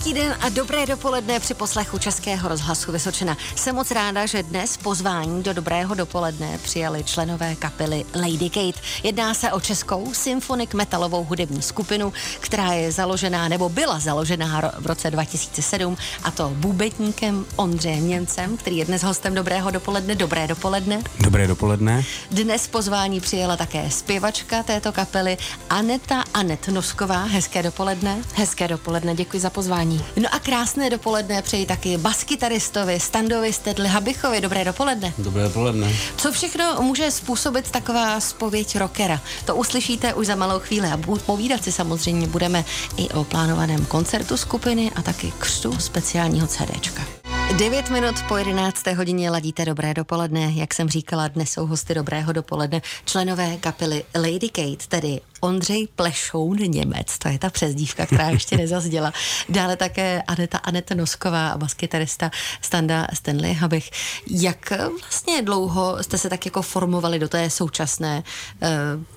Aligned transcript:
Hezký 0.00 0.14
den 0.14 0.36
a 0.40 0.48
dobré 0.48 0.86
dopoledne 0.86 1.40
při 1.40 1.54
poslechu 1.54 1.98
Českého 1.98 2.48
rozhlasu 2.48 2.92
Vysočina. 2.92 3.36
Jsem 3.56 3.74
moc 3.74 3.90
ráda, 3.90 4.26
že 4.26 4.42
dnes 4.42 4.76
pozvání 4.76 5.42
do 5.42 5.52
dobrého 5.52 5.94
dopoledne 5.94 6.58
přijali 6.58 7.04
členové 7.04 7.54
kapely 7.54 8.04
Lady 8.14 8.50
Kate. 8.50 8.80
Jedná 9.02 9.34
se 9.34 9.52
o 9.52 9.60
českou 9.60 10.14
symfonik 10.14 10.74
metalovou 10.74 11.24
hudební 11.24 11.62
skupinu, 11.62 12.12
která 12.40 12.72
je 12.72 12.92
založená 12.92 13.48
nebo 13.48 13.68
byla 13.68 13.98
založená 13.98 14.72
v 14.78 14.86
roce 14.86 15.10
2007 15.10 15.96
a 16.22 16.30
to 16.30 16.52
bubetníkem 16.54 17.46
Ondřejem 17.56 18.08
Němcem, 18.08 18.56
který 18.56 18.76
je 18.76 18.84
dnes 18.84 19.02
hostem 19.02 19.34
dobrého 19.34 19.70
dopoledne. 19.70 20.14
Dobré 20.14 20.46
dopoledne. 20.48 21.02
Dobré 21.24 21.46
dopoledne. 21.46 22.04
Dnes 22.30 22.66
pozvání 22.66 23.20
přijela 23.20 23.56
také 23.56 23.90
zpěvačka 23.90 24.62
této 24.62 24.92
kapely 24.92 25.38
Aneta 25.70 26.24
Anet 26.34 26.68
Nosková. 26.68 27.24
Hezké 27.24 27.62
dopoledne. 27.62 28.22
Hezké 28.34 28.68
dopoledne, 28.68 29.14
děkuji 29.14 29.40
za 29.40 29.50
pozvání 29.50 29.89
pozvání. 29.98 30.22
No 30.22 30.34
a 30.34 30.38
krásné 30.38 30.90
dopoledne 30.90 31.42
přeji 31.42 31.66
taky 31.66 31.98
baskytaristovi 31.98 33.00
Standovi 33.00 33.52
Stedli 33.52 33.88
Habichovi. 33.88 34.40
Dobré 34.40 34.64
dopoledne. 34.64 35.12
Dobré 35.18 35.42
dopoledne. 35.42 35.92
Co 36.16 36.32
všechno 36.32 36.82
může 36.82 37.10
způsobit 37.10 37.70
taková 37.70 38.20
spověď 38.20 38.76
rockera? 38.76 39.20
To 39.44 39.56
uslyšíte 39.56 40.14
už 40.14 40.26
za 40.26 40.34
malou 40.34 40.58
chvíli 40.58 40.88
a 40.88 40.98
povídat 41.26 41.64
si 41.64 41.72
samozřejmě 41.72 42.26
budeme 42.26 42.64
i 42.96 43.08
o 43.08 43.24
plánovaném 43.24 43.86
koncertu 43.86 44.36
skupiny 44.36 44.90
a 44.96 45.02
taky 45.02 45.32
křtu 45.38 45.78
speciálního 45.78 46.46
CDčka. 46.46 47.19
9 47.56 47.90
minut 47.90 48.14
po 48.28 48.36
11. 48.36 48.86
hodině 48.86 49.30
ladíte 49.30 49.64
dobré 49.64 49.94
dopoledne. 49.94 50.52
Jak 50.54 50.74
jsem 50.74 50.88
říkala, 50.88 51.28
dnes 51.28 51.50
jsou 51.50 51.66
hosty 51.66 51.94
dobrého 51.94 52.32
dopoledne 52.32 52.82
členové 53.04 53.56
kapely 53.56 54.04
Lady 54.14 54.48
Kate, 54.48 54.86
tedy 54.88 55.20
Ondřej 55.40 55.88
Plešoun 55.96 56.56
Němec, 56.56 57.18
to 57.18 57.28
je 57.28 57.38
ta 57.38 57.50
přezdívka, 57.50 58.06
která 58.06 58.28
ještě 58.30 58.56
nezazděla. 58.56 59.12
Dále 59.48 59.76
také 59.76 60.22
Aneta 60.22 60.58
Aneta 60.58 60.94
Nosková 60.94 61.48
a 61.48 61.58
baskytarista 61.58 62.30
Standa 62.60 63.06
Stanley 63.14 63.52
Habich. 63.52 63.90
Jak 64.30 64.72
vlastně 65.00 65.42
dlouho 65.42 66.02
jste 66.02 66.18
se 66.18 66.30
tak 66.30 66.44
jako 66.44 66.62
formovali 66.62 67.18
do 67.18 67.28
té 67.28 67.50
současné 67.50 68.22
uh, 68.62 68.68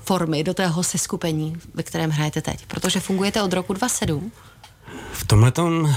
formy, 0.04 0.44
do 0.44 0.54
tého 0.54 0.84
seskupení, 0.84 1.58
ve 1.74 1.84
kterém 1.84 2.10
hrajete 2.10 2.42
teď? 2.42 2.66
Protože 2.66 3.00
fungujete 3.00 3.42
od 3.42 3.54
roku 3.54 3.74
27. 3.74 4.32
V 5.14 5.28
tomhletom, 5.28 5.96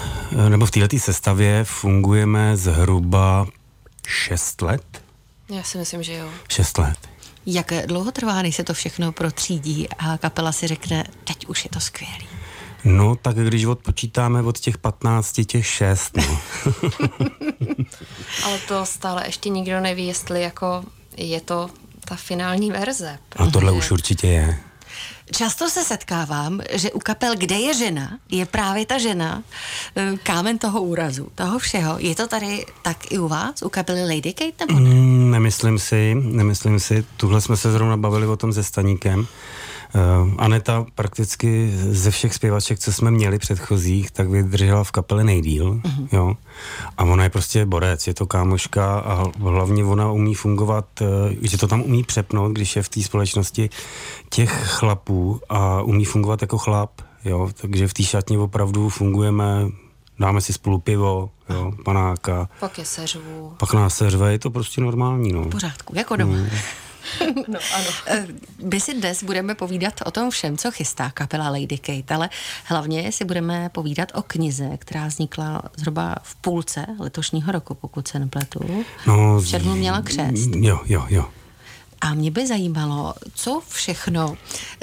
nebo 0.48 0.66
v 0.66 0.70
této 0.70 0.98
sestavě 0.98 1.64
fungujeme 1.64 2.56
zhruba 2.56 3.46
6 4.06 4.62
let. 4.62 5.02
Já 5.48 5.62
si 5.62 5.78
myslím, 5.78 6.02
že 6.02 6.14
jo. 6.14 6.28
6 6.48 6.78
let. 6.78 6.98
Jak 7.46 7.72
dlouho 7.86 8.12
trvá, 8.12 8.42
než 8.42 8.56
se 8.56 8.64
to 8.64 8.74
všechno 8.74 9.12
protřídí 9.12 9.88
a 9.98 10.18
kapela 10.18 10.52
si 10.52 10.66
řekne, 10.66 11.04
teď 11.24 11.46
už 11.46 11.64
je 11.64 11.70
to 11.70 11.80
skvělý? 11.80 12.26
No, 12.84 13.16
tak 13.16 13.36
když 13.36 13.64
odpočítáme 13.64 14.42
od 14.42 14.58
těch 14.58 14.78
15, 14.78 15.40
těch 15.46 15.66
6, 15.66 16.16
no. 16.16 16.40
Ale 18.44 18.58
to 18.68 18.86
stále 18.86 19.26
ještě 19.26 19.48
nikdo 19.48 19.80
neví, 19.80 20.06
jestli 20.06 20.42
jako 20.42 20.84
je 21.16 21.40
to 21.40 21.70
ta 22.04 22.16
finální 22.16 22.70
verze. 22.70 23.18
A 23.36 23.46
tohle 23.46 23.72
už 23.72 23.90
určitě 23.90 24.26
je. 24.26 24.58
Často 25.32 25.70
se 25.70 25.84
setkávám, 25.84 26.60
že 26.72 26.92
u 26.92 26.98
kapel, 26.98 27.34
kde 27.36 27.56
je 27.56 27.74
žena, 27.74 28.18
je 28.30 28.46
právě 28.46 28.86
ta 28.86 28.98
žena 28.98 29.42
eh, 29.96 30.16
kámen 30.22 30.58
toho 30.58 30.82
úrazu, 30.82 31.28
toho 31.34 31.58
všeho. 31.58 31.98
Je 31.98 32.14
to 32.14 32.26
tady 32.26 32.66
tak 32.82 33.12
i 33.12 33.18
u 33.18 33.28
vás, 33.28 33.62
u 33.62 33.68
kapely 33.68 34.14
Lady 34.14 34.32
Kate, 34.32 34.66
nebo 34.66 34.80
ne? 34.80 34.90
Mm, 34.90 35.30
nemyslím 35.30 35.78
si, 35.78 36.14
nemyslím 36.14 36.80
si. 36.80 37.04
Tuhle 37.16 37.40
jsme 37.40 37.56
se 37.56 37.72
zrovna 37.72 37.96
bavili 37.96 38.26
o 38.26 38.36
tom 38.36 38.52
se 38.52 38.64
Staníkem. 38.64 39.26
Uh, 39.94 40.34
Aneta 40.38 40.86
prakticky 40.94 41.72
ze 41.76 42.10
všech 42.10 42.34
zpěvaček, 42.34 42.78
co 42.78 42.92
jsme 42.92 43.10
měli 43.10 43.38
předchozích, 43.38 44.10
tak 44.10 44.28
vydržela 44.28 44.84
v 44.84 44.92
kapele 44.92 45.24
nejdíl, 45.24 45.74
uh-huh. 45.74 46.08
jo. 46.12 46.34
A 46.96 47.04
ona 47.04 47.24
je 47.24 47.30
prostě 47.30 47.66
borec, 47.66 48.06
je 48.06 48.14
to 48.14 48.26
kámoška 48.26 48.98
a 48.98 49.24
hlavně 49.38 49.84
ona 49.84 50.12
umí 50.12 50.34
fungovat, 50.34 50.86
uh, 51.00 51.08
že 51.42 51.58
to 51.58 51.68
tam 51.68 51.82
umí 51.82 52.04
přepnout, 52.04 52.52
když 52.52 52.76
je 52.76 52.82
v 52.82 52.88
té 52.88 53.02
společnosti 53.02 53.70
těch 54.30 54.64
chlapů 54.64 55.40
a 55.48 55.82
umí 55.82 56.04
fungovat 56.04 56.42
jako 56.42 56.58
chlap, 56.58 56.90
jo. 57.24 57.50
Takže 57.60 57.88
v 57.88 57.94
té 57.94 58.02
šatně 58.02 58.38
opravdu 58.38 58.88
fungujeme 58.88 59.68
dáme 60.18 60.40
si 60.40 60.52
spolu 60.52 60.78
pivo, 60.78 61.30
jo, 61.50 61.72
panáka. 61.84 62.48
Pak 62.60 62.78
je 62.78 62.84
seřvu. 62.84 63.52
Pak 63.58 63.74
nás 63.74 63.96
seřve, 63.96 64.32
je 64.32 64.38
to 64.38 64.50
prostě 64.50 64.80
normální, 64.80 65.32
no. 65.32 65.42
V 65.42 65.48
pořádku, 65.48 65.92
jako 65.96 66.16
doma. 66.16 66.32
Mm. 66.32 66.48
no, 67.48 67.58
ano. 67.74 67.86
Eh, 68.06 68.26
my 68.62 68.80
si 68.80 68.94
dnes 68.94 69.22
budeme 69.22 69.54
povídat 69.54 69.94
o 70.06 70.10
tom 70.10 70.30
všem, 70.30 70.56
co 70.56 70.70
chystá 70.70 71.10
kapela 71.10 71.48
Lady 71.48 71.78
Kate, 71.78 72.14
ale 72.14 72.28
hlavně 72.64 73.12
si 73.12 73.24
budeme 73.24 73.68
povídat 73.68 74.12
o 74.14 74.22
knize, 74.22 74.76
která 74.78 75.06
vznikla 75.06 75.62
zhruba 75.76 76.14
v 76.22 76.34
půlce 76.34 76.86
letošního 76.98 77.52
roku, 77.52 77.74
pokud 77.74 78.08
se 78.08 78.18
nepletu. 78.18 78.84
No, 79.06 79.40
v 79.40 79.48
červnu 79.48 79.76
měla 79.76 80.02
křest. 80.02 80.50
Jo, 80.54 80.80
jo, 80.86 81.06
jo. 81.08 81.28
A 82.00 82.14
mě 82.14 82.30
by 82.30 82.46
zajímalo, 82.46 83.14
co 83.34 83.62
všechno 83.68 84.36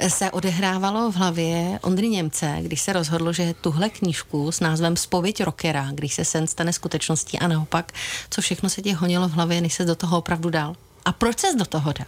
se 0.08 0.30
odehrávalo 0.30 1.12
v 1.12 1.16
hlavě 1.16 1.78
Ondry 1.82 2.08
Němce, 2.08 2.56
když 2.60 2.80
se 2.80 2.92
rozhodl, 2.92 3.32
že 3.32 3.54
tuhle 3.60 3.90
knížku 3.90 4.52
s 4.52 4.60
názvem 4.60 4.96
Spověď 4.96 5.42
rockera, 5.44 5.88
když 5.92 6.14
se 6.14 6.24
sen 6.24 6.46
stane 6.46 6.72
skutečností 6.72 7.38
a 7.38 7.48
naopak, 7.48 7.92
co 8.30 8.42
všechno 8.42 8.68
se 8.68 8.82
ti 8.82 8.92
honilo 8.92 9.28
v 9.28 9.32
hlavě, 9.32 9.60
než 9.60 9.74
se 9.74 9.84
do 9.84 9.94
toho 9.94 10.18
opravdu 10.18 10.50
dal. 10.50 10.76
A 11.04 11.12
proč 11.12 11.38
se 11.38 11.46
do 11.58 11.64
toho 11.64 11.92
dal? 11.92 12.06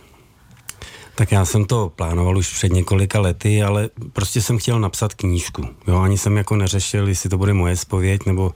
Tak 1.14 1.32
já 1.32 1.44
jsem 1.44 1.64
to 1.64 1.92
plánoval 1.96 2.38
už 2.38 2.54
před 2.54 2.72
několika 2.72 3.20
lety, 3.20 3.62
ale 3.62 3.90
prostě 4.12 4.42
jsem 4.42 4.58
chtěl 4.58 4.80
napsat 4.80 5.14
knížku. 5.14 5.68
Jo, 5.86 5.98
ani 5.98 6.18
jsem 6.18 6.36
jako 6.36 6.56
neřešil, 6.56 7.08
jestli 7.08 7.30
to 7.30 7.38
bude 7.38 7.52
moje 7.52 7.76
spověď, 7.76 8.26
nebo, 8.26 8.54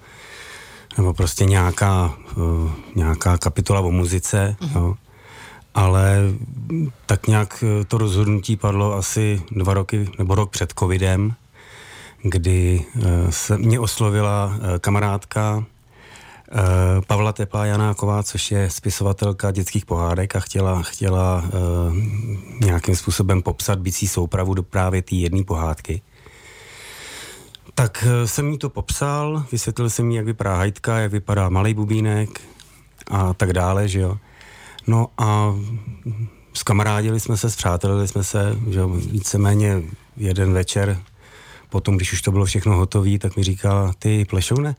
nebo 0.96 1.14
prostě 1.14 1.44
nějaká, 1.44 2.14
uh, 2.36 2.70
nějaká 2.94 3.38
kapitola 3.38 3.80
o 3.80 3.90
muzice, 3.90 4.56
uh-huh. 4.60 4.76
jo. 4.76 4.94
Ale 5.74 6.16
tak 7.06 7.26
nějak 7.26 7.64
eh, 7.66 7.84
to 7.84 7.98
rozhodnutí 7.98 8.56
padlo 8.56 8.94
asi 8.94 9.42
dva 9.50 9.74
roky, 9.74 10.10
nebo 10.18 10.34
rok 10.34 10.50
před 10.50 10.72
covidem, 10.78 11.34
kdy 12.22 12.84
uh, 12.96 13.02
se 13.30 13.58
mě 13.58 13.80
oslovila 13.80 14.46
uh, 14.46 14.78
kamarádka, 14.78 15.64
Pavla 17.06 17.32
Tepá 17.32 17.66
Janáková, 17.66 18.22
což 18.22 18.50
je 18.50 18.70
spisovatelka 18.70 19.50
dětských 19.50 19.86
pohádek 19.86 20.36
a 20.36 20.40
chtěla, 20.40 20.82
chtěla 20.82 21.44
uh, 21.44 21.96
nějakým 22.60 22.96
způsobem 22.96 23.42
popsat 23.42 23.78
bicí 23.78 24.08
soupravu 24.08 24.54
do 24.54 24.62
právě 24.62 25.02
té 25.02 25.14
jedné 25.14 25.44
pohádky. 25.44 26.02
Tak 27.74 28.04
uh, 28.06 28.26
jsem 28.26 28.48
jí 28.48 28.58
to 28.58 28.70
popsal, 28.70 29.44
vysvětlil 29.52 29.90
jsem 29.90 30.10
jí, 30.10 30.16
jak 30.16 30.26
vypadá 30.26 30.56
hajtka, 30.56 30.98
jak 30.98 31.12
vypadá 31.12 31.48
malý 31.48 31.74
bubínek 31.74 32.40
a 33.10 33.34
tak 33.34 33.52
dále, 33.52 33.88
že 33.88 34.00
jo. 34.00 34.18
No 34.86 35.08
a 35.18 35.54
zkamarádili 36.52 37.20
jsme 37.20 37.36
se, 37.36 37.50
zpřátelili 37.50 38.08
jsme 38.08 38.24
se, 38.24 38.56
že 38.70 38.80
víceméně 38.86 39.82
jeden 40.16 40.52
večer, 40.52 41.02
potom, 41.68 41.96
když 41.96 42.12
už 42.12 42.22
to 42.22 42.32
bylo 42.32 42.44
všechno 42.44 42.76
hotové, 42.76 43.18
tak 43.18 43.36
mi 43.36 43.44
říká, 43.44 43.92
ty 43.98 44.24
plešoune, 44.24 44.76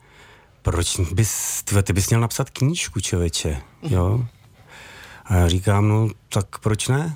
proč 0.62 1.00
bys, 1.00 1.64
ty, 1.64 1.84
ty 1.84 1.94
bys 1.94 2.10
měl 2.10 2.22
napsat 2.22 2.50
knížku, 2.50 3.00
člověče, 3.00 3.62
jo? 3.84 4.26
A 5.26 5.36
já 5.36 5.48
říkám, 5.48 5.88
no 5.88 6.08
tak 6.30 6.60
proč 6.60 6.88
ne? 6.88 7.16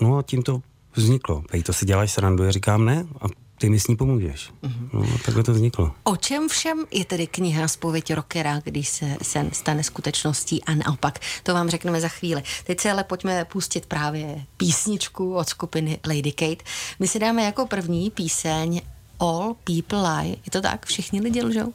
No 0.00 0.18
a 0.18 0.22
tím 0.22 0.42
to 0.42 0.62
vzniklo. 0.94 1.42
Pej, 1.50 1.62
to 1.62 1.72
si 1.72 1.86
děláš 1.86 2.12
srandu, 2.12 2.44
já 2.44 2.50
říkám 2.50 2.84
ne 2.84 3.06
a 3.20 3.24
ty 3.58 3.68
mi 3.70 3.80
s 3.80 3.88
ní 3.88 3.96
pomůžeš. 3.96 4.50
Uh-huh. 4.62 4.88
No 4.92 5.00
a 5.14 5.18
takhle 5.24 5.42
to 5.42 5.52
vzniklo. 5.52 5.92
O 6.04 6.16
čem 6.16 6.48
všem 6.48 6.84
je 6.90 7.04
tedy 7.04 7.26
kniha 7.26 7.68
Spověď 7.68 8.14
rockera, 8.14 8.60
když 8.64 8.88
se 8.88 9.16
sen 9.22 9.50
stane 9.52 9.84
skutečností 9.84 10.64
a 10.64 10.74
naopak? 10.74 11.18
To 11.42 11.54
vám 11.54 11.70
řekneme 11.70 12.00
za 12.00 12.08
chvíli. 12.08 12.42
Teď 12.64 12.80
se 12.80 12.90
ale 12.90 13.04
pojďme 13.04 13.44
pustit 13.44 13.86
právě 13.86 14.44
písničku 14.56 15.34
od 15.34 15.48
skupiny 15.48 15.98
Lady 16.06 16.32
Kate. 16.32 16.64
My 16.98 17.08
si 17.08 17.18
dáme 17.18 17.42
jako 17.42 17.66
první 17.66 18.10
píseň 18.10 18.80
All 19.18 19.54
People 19.64 20.12
Lie. 20.12 20.30
Je 20.30 20.50
to 20.50 20.60
tak? 20.60 20.86
Všichni 20.86 21.20
lidi 21.20 21.42
lžou? 21.42 21.72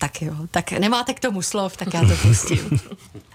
Tak 0.00 0.22
jo, 0.22 0.34
tak 0.50 0.72
nemáte 0.72 1.14
k 1.14 1.20
tomu 1.20 1.42
slov, 1.42 1.76
tak 1.76 1.94
já 1.94 2.00
to 2.00 2.16
pustím. 2.22 2.80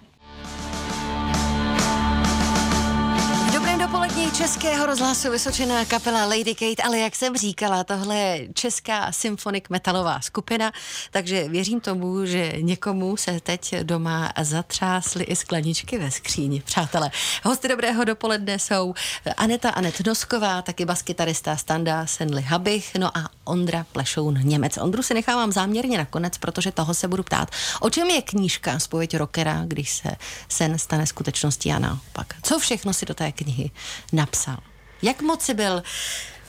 dopolední 4.15 4.37
Českého 4.37 4.85
rozhlasu 4.85 5.31
Vysočená 5.31 5.85
kapela 5.85 6.25
Lady 6.25 6.55
Kate, 6.55 6.83
ale 6.83 6.99
jak 6.99 7.15
jsem 7.15 7.37
říkala, 7.37 7.83
tohle 7.83 8.15
je 8.17 8.47
česká 8.53 9.11
symfonik 9.11 9.69
metalová 9.69 10.21
skupina, 10.21 10.71
takže 11.11 11.49
věřím 11.49 11.79
tomu, 11.79 12.25
že 12.25 12.53
někomu 12.61 13.17
se 13.17 13.39
teď 13.39 13.75
doma 13.83 14.33
zatřásly 14.41 15.23
i 15.23 15.35
skleničky 15.35 15.97
ve 15.97 16.11
skříni. 16.11 16.61
Přátelé, 16.61 17.11
hosty 17.43 17.67
dobrého 17.67 18.03
dopoledne 18.03 18.59
jsou 18.59 18.93
Aneta 19.37 19.69
Anet 19.69 20.05
Nosková, 20.07 20.61
taky 20.61 20.85
baskytarista 20.85 21.57
Standa 21.57 22.05
Senli 22.05 22.41
Habich, 22.41 22.95
no 22.95 23.17
a 23.17 23.29
Ondra 23.43 23.85
Plešoun 23.91 24.39
Němec. 24.43 24.77
Ondru 24.77 25.03
si 25.03 25.13
nechávám 25.13 25.51
záměrně 25.51 25.97
nakonec, 25.97 26.37
protože 26.37 26.71
toho 26.71 26.93
se 26.93 27.07
budu 27.07 27.23
ptát. 27.23 27.49
O 27.79 27.89
čem 27.89 28.09
je 28.09 28.21
knížka 28.21 28.79
Spověď 28.79 29.17
rockera, 29.17 29.63
když 29.67 29.91
se 29.91 30.09
sen 30.49 30.77
stane 30.77 31.07
skutečností 31.07 31.71
a 31.71 31.79
naopak? 31.79 32.33
Co 32.43 32.59
všechno 32.59 32.93
si 32.93 33.05
do 33.05 33.13
té 33.13 33.31
knihy 33.31 33.71
napsal. 34.13 34.57
Jak 35.01 35.21
moc 35.21 35.41
si 35.41 35.53
byl 35.53 35.83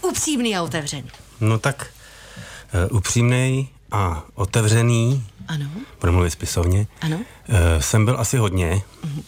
upřímný 0.02 0.56
a 0.56 0.62
otevřený? 0.62 1.10
No 1.40 1.58
tak 1.58 1.86
Uh, 2.90 2.96
upřímnej 2.96 3.68
a 3.90 4.22
otevřený, 4.34 5.26
ano. 5.48 5.70
budu 6.00 6.12
mluvit 6.12 6.30
spisovně, 6.30 6.86
ano. 7.00 7.16
Uh, 7.16 7.24
jsem 7.80 8.04
byl 8.04 8.20
asi 8.20 8.36
hodně. 8.36 8.82
Uh-huh. 9.04 9.22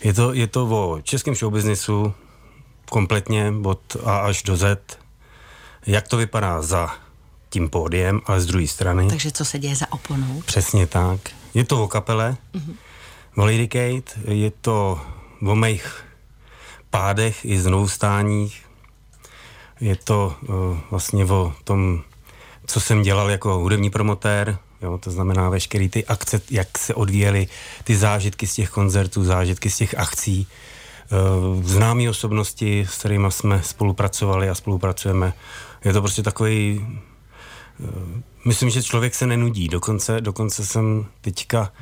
Je, 0.00 0.12
to, 0.12 0.32
je 0.32 0.46
to 0.46 0.66
o 0.66 1.00
českém 1.02 1.34
showbiznisu 1.34 2.14
kompletně 2.90 3.52
od 3.64 3.96
A 4.04 4.18
až 4.18 4.42
do 4.42 4.56
Z. 4.56 4.98
Jak 5.86 6.08
to 6.08 6.16
vypadá 6.16 6.62
za 6.62 6.94
tím 7.50 7.70
pódiem, 7.70 8.20
ale 8.26 8.40
z 8.40 8.46
druhé 8.46 8.66
strany. 8.66 9.08
Takže 9.08 9.30
co 9.30 9.44
se 9.44 9.58
děje 9.58 9.76
za 9.76 9.92
oponou? 9.92 10.42
Přesně 10.46 10.86
tak. 10.86 11.20
Je 11.54 11.64
to 11.64 11.84
o 11.84 11.88
kapele, 11.88 12.36
uh-huh. 12.54 12.74
o 13.36 13.44
Lady 13.44 13.68
Kate, 13.68 14.20
je 14.32 14.50
to 14.50 15.00
o 15.46 15.54
mých 15.54 16.04
pádech 16.96 17.44
i 17.44 17.60
znovu 17.60 17.88
stáních. 17.88 18.64
Je 19.80 19.96
to 19.96 20.34
uh, 20.42 20.78
vlastně 20.90 21.24
o 21.24 21.52
tom, 21.64 22.02
co 22.66 22.80
jsem 22.80 23.02
dělal 23.02 23.30
jako 23.30 23.58
hudební 23.58 23.90
promotér, 23.90 24.58
jo, 24.82 24.98
to 24.98 25.10
znamená 25.10 25.48
veškeré 25.48 25.88
ty 25.88 26.06
akce, 26.06 26.40
jak 26.50 26.78
se 26.78 26.94
odvíjely 26.94 27.48
ty 27.84 27.96
zážitky 27.96 28.46
z 28.46 28.54
těch 28.54 28.70
koncertů, 28.70 29.24
zážitky 29.24 29.70
z 29.70 29.76
těch 29.76 29.98
akcí, 29.98 30.48
uh, 31.12 31.62
známé 31.62 32.10
osobnosti, 32.10 32.86
s 32.88 32.98
kterými 32.98 33.28
jsme 33.28 33.62
spolupracovali 33.62 34.48
a 34.48 34.54
spolupracujeme. 34.54 35.32
Je 35.84 35.92
to 35.92 36.00
prostě 36.00 36.22
takový 36.22 36.86
uh, 37.78 37.88
myslím, 38.44 38.70
že 38.70 38.82
člověk 38.82 39.14
se 39.14 39.26
nenudí. 39.26 39.68
Dokonce, 39.68 40.20
dokonce 40.20 40.66
jsem 40.66 41.06
teďka 41.20 41.72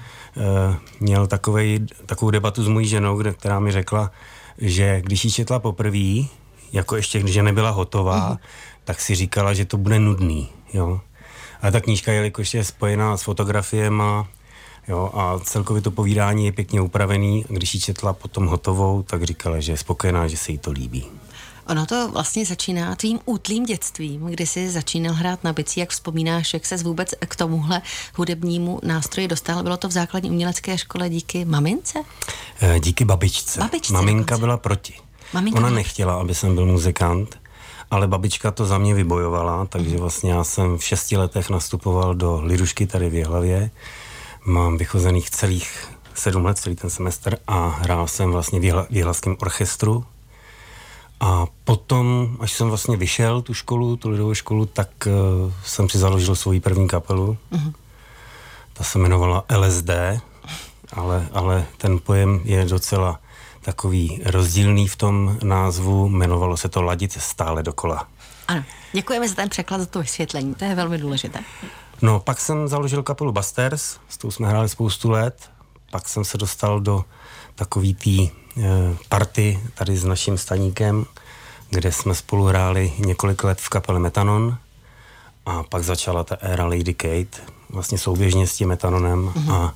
měl 1.00 1.26
takovej, 1.26 1.86
takovou 2.06 2.30
debatu 2.30 2.64
s 2.64 2.68
mojí 2.68 2.86
ženou, 2.86 3.16
kde, 3.16 3.32
která 3.32 3.60
mi 3.60 3.72
řekla, 3.72 4.10
že 4.58 5.00
když 5.00 5.24
ji 5.24 5.30
četla 5.30 5.58
poprvé, 5.58 6.24
jako 6.72 6.96
ještě 6.96 7.20
když 7.20 7.36
nebyla 7.36 7.70
hotová, 7.70 8.30
mm. 8.30 8.36
tak 8.84 9.00
si 9.00 9.14
říkala, 9.14 9.54
že 9.54 9.64
to 9.64 9.76
bude 9.76 9.98
nudný. 9.98 10.48
Jo? 10.72 11.00
A 11.62 11.70
ta 11.70 11.80
knížka, 11.80 12.12
jelikož 12.12 12.54
je 12.54 12.64
spojená 12.64 13.16
s 13.16 13.22
fotografiema, 13.22 14.28
Jo, 14.88 15.10
a 15.14 15.38
celkově 15.38 15.82
to 15.82 15.90
povídání 15.90 16.46
je 16.46 16.52
pěkně 16.52 16.80
upravený. 16.80 17.44
Když 17.48 17.74
ji 17.74 17.80
četla 17.80 18.12
potom 18.12 18.46
hotovou, 18.46 19.02
tak 19.02 19.22
říkala, 19.22 19.60
že 19.60 19.72
je 19.72 19.76
spokojená, 19.76 20.28
že 20.28 20.36
se 20.36 20.52
jí 20.52 20.58
to 20.58 20.70
líbí. 20.70 21.04
Ono 21.68 21.86
to 21.86 22.08
vlastně 22.12 22.46
začíná 22.46 22.94
tvým 22.94 23.18
útlým 23.24 23.64
dětstvím, 23.64 24.26
kdy 24.26 24.46
jsi 24.46 24.70
začínal 24.70 25.14
hrát 25.14 25.44
na 25.44 25.52
bicí, 25.52 25.80
jak 25.80 25.90
vzpomínáš, 25.90 26.54
jak 26.54 26.66
ses 26.66 26.82
vůbec 26.82 27.14
k 27.28 27.36
tomuhle 27.36 27.82
hudebnímu 28.14 28.80
nástroji 28.82 29.28
dostal. 29.28 29.62
Bylo 29.62 29.76
to 29.76 29.88
v 29.88 29.92
základní 29.92 30.30
umělecké 30.30 30.78
škole 30.78 31.08
díky 31.08 31.44
mamince? 31.44 31.98
Eh, 32.60 32.80
díky 32.80 33.04
babičce. 33.04 33.60
babičce 33.60 33.92
Maminka 33.92 34.20
dokonce. 34.20 34.40
byla 34.40 34.56
proti. 34.56 34.94
Maminka 35.32 35.58
Ona 35.58 35.68
byla... 35.68 35.76
nechtěla, 35.76 36.14
aby 36.14 36.34
jsem 36.34 36.54
byl 36.54 36.66
muzikant, 36.66 37.38
ale 37.90 38.06
babička 38.08 38.50
to 38.50 38.66
za 38.66 38.78
mě 38.78 38.94
vybojovala, 38.94 39.66
takže 39.66 39.98
vlastně 39.98 40.32
já 40.32 40.44
jsem 40.44 40.78
v 40.78 40.84
šesti 40.84 41.16
letech 41.16 41.50
nastupoval 41.50 42.14
do 42.14 42.40
Lidušky 42.44 42.86
tady 42.86 43.10
v 43.10 43.14
Jihlavě. 43.14 43.70
Mám 44.44 44.76
vychozených 44.78 45.30
celých 45.30 45.88
sedm 46.14 46.44
let, 46.44 46.58
celý 46.58 46.76
ten 46.76 46.90
semestr 46.90 47.36
a 47.46 47.68
hrál 47.68 48.08
jsem 48.08 48.32
vlastně 48.32 48.60
v 48.60 48.86
Jihlavském 48.90 49.36
orchestru 49.40 50.04
a 51.24 51.46
potom, 51.64 52.36
až 52.40 52.52
jsem 52.52 52.68
vlastně 52.68 52.96
vyšel 52.96 53.42
tu 53.42 53.54
školu, 53.54 53.96
tu 53.96 54.10
lidovou 54.10 54.34
školu, 54.34 54.66
tak 54.66 54.88
uh, 55.06 55.52
jsem 55.64 55.88
si 55.88 55.98
založil 55.98 56.36
svoji 56.36 56.60
první 56.60 56.88
kapelu. 56.88 57.36
Uh-huh. 57.52 57.72
Ta 58.72 58.84
se 58.84 58.98
jmenovala 58.98 59.44
LSD, 59.56 59.90
ale, 60.92 61.28
ale 61.32 61.66
ten 61.78 61.98
pojem 61.98 62.40
je 62.44 62.64
docela 62.64 63.20
takový 63.62 64.22
rozdílný 64.24 64.88
v 64.88 64.96
tom 64.96 65.38
názvu. 65.42 66.08
Jmenovalo 66.08 66.56
se 66.56 66.68
to 66.68 66.82
Ladit 66.82 67.12
stále 67.12 67.62
dokola. 67.62 68.08
Ano, 68.48 68.64
děkujeme 68.92 69.28
za 69.28 69.34
ten 69.34 69.48
překlad, 69.48 69.80
za 69.80 69.86
to 69.86 69.98
vysvětlení, 69.98 70.54
to 70.54 70.64
je 70.64 70.74
velmi 70.74 70.98
důležité. 70.98 71.40
No, 72.02 72.20
pak 72.20 72.40
jsem 72.40 72.68
založil 72.68 73.02
kapelu 73.02 73.32
Busters, 73.32 73.96
s 74.08 74.16
tou 74.16 74.30
jsme 74.30 74.48
hráli 74.48 74.68
spoustu 74.68 75.10
let. 75.10 75.50
Pak 75.90 76.08
jsem 76.08 76.24
se 76.24 76.38
dostal 76.38 76.80
do 76.80 77.04
takový 77.54 77.94
tý 77.94 78.30
Eh, 78.56 78.96
party 79.08 79.60
tady 79.74 79.96
s 79.96 80.04
naším 80.04 80.38
staníkem, 80.38 81.06
kde 81.70 81.92
jsme 81.92 82.14
spolu 82.14 82.44
hráli 82.44 82.92
několik 82.98 83.44
let 83.44 83.58
v 83.60 83.68
kapele 83.68 83.98
Metanon 83.98 84.56
a 85.46 85.62
pak 85.62 85.84
začala 85.84 86.24
ta 86.24 86.36
éra 86.40 86.66
Lady 86.66 86.94
Kate, 86.94 87.42
vlastně 87.70 87.98
souběžně 87.98 88.46
s 88.46 88.56
tím 88.56 88.68
Metanonem 88.68 89.28
mm-hmm. 89.28 89.52
a 89.52 89.74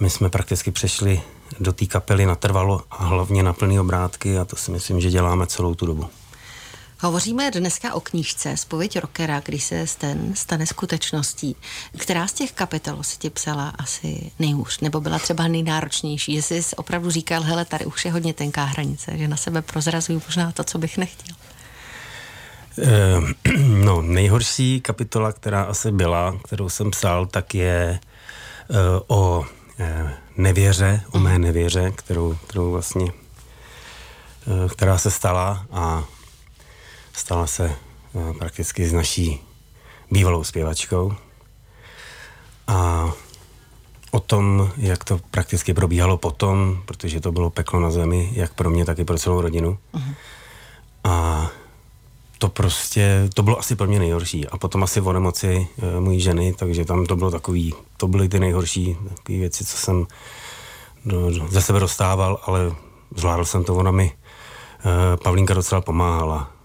my 0.00 0.10
jsme 0.10 0.28
prakticky 0.28 0.70
přešli 0.70 1.22
do 1.60 1.72
té 1.72 1.86
kapely 1.86 2.26
natrvalo 2.26 2.82
a 2.90 3.04
hlavně 3.04 3.42
na 3.42 3.52
plný 3.52 3.80
obrátky 3.80 4.38
a 4.38 4.44
to 4.44 4.56
si 4.56 4.70
myslím, 4.70 5.00
že 5.00 5.10
děláme 5.10 5.46
celou 5.46 5.74
tu 5.74 5.86
dobu. 5.86 6.08
Hovoříme 7.02 7.50
dneska 7.50 7.94
o 7.94 8.00
knížce 8.00 8.56
Spověď 8.56 8.98
rockera, 8.98 9.40
když 9.44 9.64
se 9.64 9.84
ten 9.98 10.36
stane 10.36 10.66
skutečností. 10.66 11.56
Která 11.98 12.26
z 12.26 12.32
těch 12.32 12.52
kapitol 12.52 13.02
si 13.02 13.18
ti 13.18 13.30
psala 13.30 13.72
asi 13.78 14.30
nejhůř, 14.38 14.80
nebo 14.80 15.00
byla 15.00 15.18
třeba 15.18 15.48
nejnáročnější, 15.48 16.34
že 16.34 16.42
jsi 16.42 16.76
opravdu 16.76 17.10
říkal, 17.10 17.42
hele, 17.42 17.64
tady 17.64 17.86
už 17.86 18.04
je 18.04 18.12
hodně 18.12 18.34
tenká 18.34 18.64
hranice, 18.64 19.18
že 19.18 19.28
na 19.28 19.36
sebe 19.36 19.62
prozrazuju 19.62 20.22
možná 20.26 20.52
to, 20.52 20.64
co 20.64 20.78
bych 20.78 20.98
nechtěl. 20.98 21.36
Eh, 22.78 23.52
no, 23.84 24.02
nejhorší 24.02 24.80
kapitola, 24.80 25.32
která 25.32 25.62
asi 25.62 25.92
byla, 25.92 26.38
kterou 26.44 26.68
jsem 26.68 26.90
psal, 26.90 27.26
tak 27.26 27.54
je 27.54 28.00
uh, 28.68 28.76
o 29.06 29.38
uh, 29.40 29.46
nevěře, 30.36 31.02
o 31.10 31.18
mé 31.18 31.38
nevěře, 31.38 31.90
kterou, 31.90 32.36
kterou 32.46 32.70
vlastně, 32.70 33.04
uh, 33.04 33.12
která 34.68 34.98
se 34.98 35.10
stala 35.10 35.66
a 35.72 36.04
stala 37.12 37.46
se 37.46 37.76
uh, 38.12 38.36
prakticky 38.36 38.88
s 38.88 38.92
naší 38.92 39.40
bývalou 40.10 40.44
zpěvačkou. 40.44 41.14
A 42.66 43.10
o 44.10 44.20
tom, 44.20 44.70
jak 44.76 45.04
to 45.04 45.20
prakticky 45.30 45.74
probíhalo 45.74 46.18
potom, 46.18 46.82
protože 46.86 47.20
to 47.20 47.32
bylo 47.32 47.50
peklo 47.50 47.80
na 47.80 47.90
zemi, 47.90 48.30
jak 48.32 48.54
pro 48.54 48.70
mě, 48.70 48.84
tak 48.84 48.98
i 48.98 49.04
pro 49.04 49.18
celou 49.18 49.40
rodinu. 49.40 49.78
Uh-huh. 49.94 50.14
A 51.04 51.46
to 52.38 52.48
prostě, 52.48 53.28
to 53.34 53.42
bylo 53.42 53.58
asi 53.58 53.76
pro 53.76 53.86
mě 53.86 53.98
nejhorší. 53.98 54.48
A 54.48 54.58
potom 54.58 54.82
asi 54.82 55.00
o 55.00 55.12
nemoci 55.12 55.68
e, 55.96 56.00
mojí 56.00 56.20
ženy, 56.20 56.52
takže 56.52 56.84
tam 56.84 57.06
to 57.06 57.16
bylo 57.16 57.30
takový, 57.30 57.74
to 57.96 58.08
byly 58.08 58.28
ty 58.28 58.40
nejhorší 58.40 58.96
takové 59.08 59.38
věci, 59.38 59.64
co 59.64 59.76
jsem 59.76 60.06
do, 61.04 61.30
do, 61.30 61.48
ze 61.48 61.62
sebe 61.62 61.80
dostával, 61.80 62.40
ale 62.46 62.72
zvládl 63.16 63.44
jsem 63.44 63.64
to, 63.64 63.74
ona 63.74 63.90
mi 63.90 64.12
e, 64.12 65.16
Pavlínka 65.16 65.54
docela 65.54 65.80
pomáhala 65.80 66.59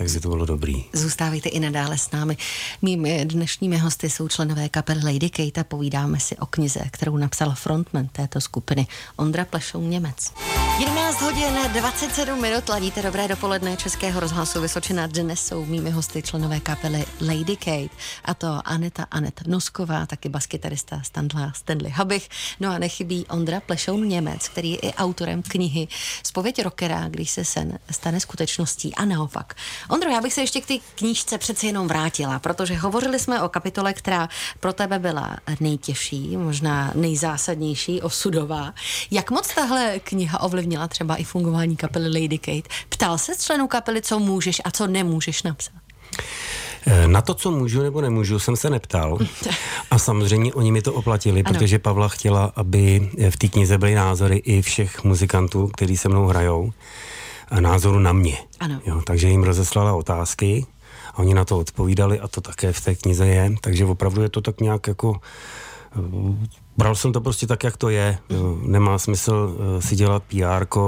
takže 0.00 0.20
to 0.20 0.28
bylo 0.28 0.46
dobrý. 0.46 0.84
Zůstávejte 0.92 1.48
i 1.48 1.60
nadále 1.60 1.98
s 1.98 2.10
námi. 2.10 2.36
Mými 2.82 3.24
dnešními 3.24 3.78
hosty 3.78 4.10
jsou 4.10 4.28
členové 4.28 4.68
kapely 4.68 5.00
Lady 5.04 5.30
Kate 5.30 5.60
a 5.60 5.64
povídáme 5.64 6.20
si 6.20 6.36
o 6.36 6.46
knize, 6.46 6.80
kterou 6.90 7.16
napsal 7.16 7.54
frontman 7.54 8.08
této 8.08 8.40
skupiny 8.40 8.86
Ondra 9.16 9.44
Plešou 9.44 9.80
Němec. 9.80 10.32
11 10.78 11.20
hodin 11.20 11.54
27 11.72 12.40
minut, 12.40 12.68
ladíte 12.68 13.02
dobré 13.02 13.28
dopoledne 13.28 13.76
Českého 13.76 14.20
rozhlasu 14.20 14.60
Vysočina. 14.60 15.06
Dnes 15.06 15.46
jsou 15.46 15.64
mými 15.64 15.90
hosty 15.90 16.22
členové 16.22 16.60
kapely 16.60 17.04
Lady 17.20 17.56
Kate 17.56 17.94
a 18.24 18.34
to 18.34 18.60
Aneta 18.64 19.06
Anet 19.10 19.40
Nosková, 19.46 20.06
taky 20.06 20.28
baskytarista 20.28 21.02
Standla 21.02 21.52
Stanley 21.56 21.90
Habich. 21.90 22.28
No 22.60 22.70
a 22.70 22.78
nechybí 22.78 23.26
Ondra 23.26 23.60
Plešoun 23.60 24.08
Němec, 24.08 24.48
který 24.48 24.70
je 24.70 24.78
i 24.78 24.94
autorem 24.94 25.42
knihy 25.42 25.88
Spověď 26.22 26.62
rockera, 26.62 27.08
když 27.08 27.30
se 27.30 27.44
sen 27.44 27.78
stane 27.90 28.20
skutečností 28.20 28.94
a 28.94 29.04
naopak. 29.04 29.54
Ondro, 29.90 30.10
já 30.10 30.20
bych 30.20 30.32
se 30.32 30.40
ještě 30.40 30.60
k 30.60 30.66
té 30.66 30.74
knížce 30.94 31.38
přece 31.38 31.66
jenom 31.66 31.88
vrátila, 31.88 32.38
protože 32.38 32.74
hovořili 32.74 33.18
jsme 33.18 33.42
o 33.42 33.48
kapitole, 33.48 33.92
která 33.92 34.28
pro 34.60 34.72
tebe 34.72 34.98
byla 34.98 35.36
nejtěžší, 35.60 36.36
možná 36.36 36.92
nejzásadnější, 36.94 38.02
osudová. 38.02 38.74
Jak 39.10 39.30
moc 39.30 39.54
tahle 39.54 39.98
kniha 39.98 40.40
ovlivnila 40.40 40.88
třeba 40.88 41.16
i 41.16 41.24
fungování 41.24 41.76
kapely 41.76 42.22
Lady 42.22 42.38
Kate? 42.38 42.74
Ptal 42.88 43.18
se 43.18 43.32
členů 43.36 43.68
kapely, 43.68 44.02
co 44.02 44.18
můžeš 44.18 44.60
a 44.64 44.70
co 44.70 44.86
nemůžeš 44.86 45.42
napsat? 45.42 45.72
Eh, 46.86 47.08
na 47.08 47.22
to, 47.22 47.34
co 47.34 47.50
můžu 47.50 47.82
nebo 47.82 48.00
nemůžu, 48.00 48.38
jsem 48.38 48.56
se 48.56 48.70
neptal. 48.70 49.18
A 49.90 49.98
samozřejmě 49.98 50.54
oni 50.54 50.72
mi 50.72 50.82
to 50.82 50.92
oplatili, 50.92 51.42
ano. 51.42 51.52
protože 51.52 51.78
Pavla 51.78 52.08
chtěla, 52.08 52.52
aby 52.56 53.10
v 53.30 53.36
té 53.36 53.48
knize 53.48 53.78
byly 53.78 53.94
názory 53.94 54.36
i 54.36 54.62
všech 54.62 55.04
muzikantů, 55.04 55.68
kteří 55.68 55.96
se 55.96 56.08
mnou 56.08 56.26
hrajou 56.26 56.72
názoru 57.60 57.98
na 57.98 58.12
mě. 58.12 58.38
Ano. 58.60 58.80
Jo, 58.86 59.02
takže 59.06 59.28
jim 59.28 59.42
rozeslala 59.42 59.94
otázky 59.94 60.66
a 61.14 61.18
oni 61.18 61.34
na 61.34 61.44
to 61.44 61.58
odpovídali 61.58 62.20
a 62.20 62.28
to 62.28 62.40
také 62.40 62.72
v 62.72 62.80
té 62.80 62.94
knize 62.94 63.26
je, 63.26 63.54
takže 63.60 63.84
opravdu 63.84 64.22
je 64.22 64.28
to 64.28 64.40
tak 64.40 64.60
nějak 64.60 64.86
jako 64.86 65.20
eh, 65.96 66.60
Bral 66.76 66.94
jsem 66.94 67.12
to 67.12 67.20
prostě 67.20 67.46
tak, 67.46 67.64
jak 67.64 67.76
to 67.76 67.88
je. 67.88 68.18
Nemá 68.62 68.98
smysl 68.98 69.32
uh, 69.32 69.80
si 69.80 69.96
dělat 69.96 70.22
PR 70.22 70.66
eh, 70.76 70.80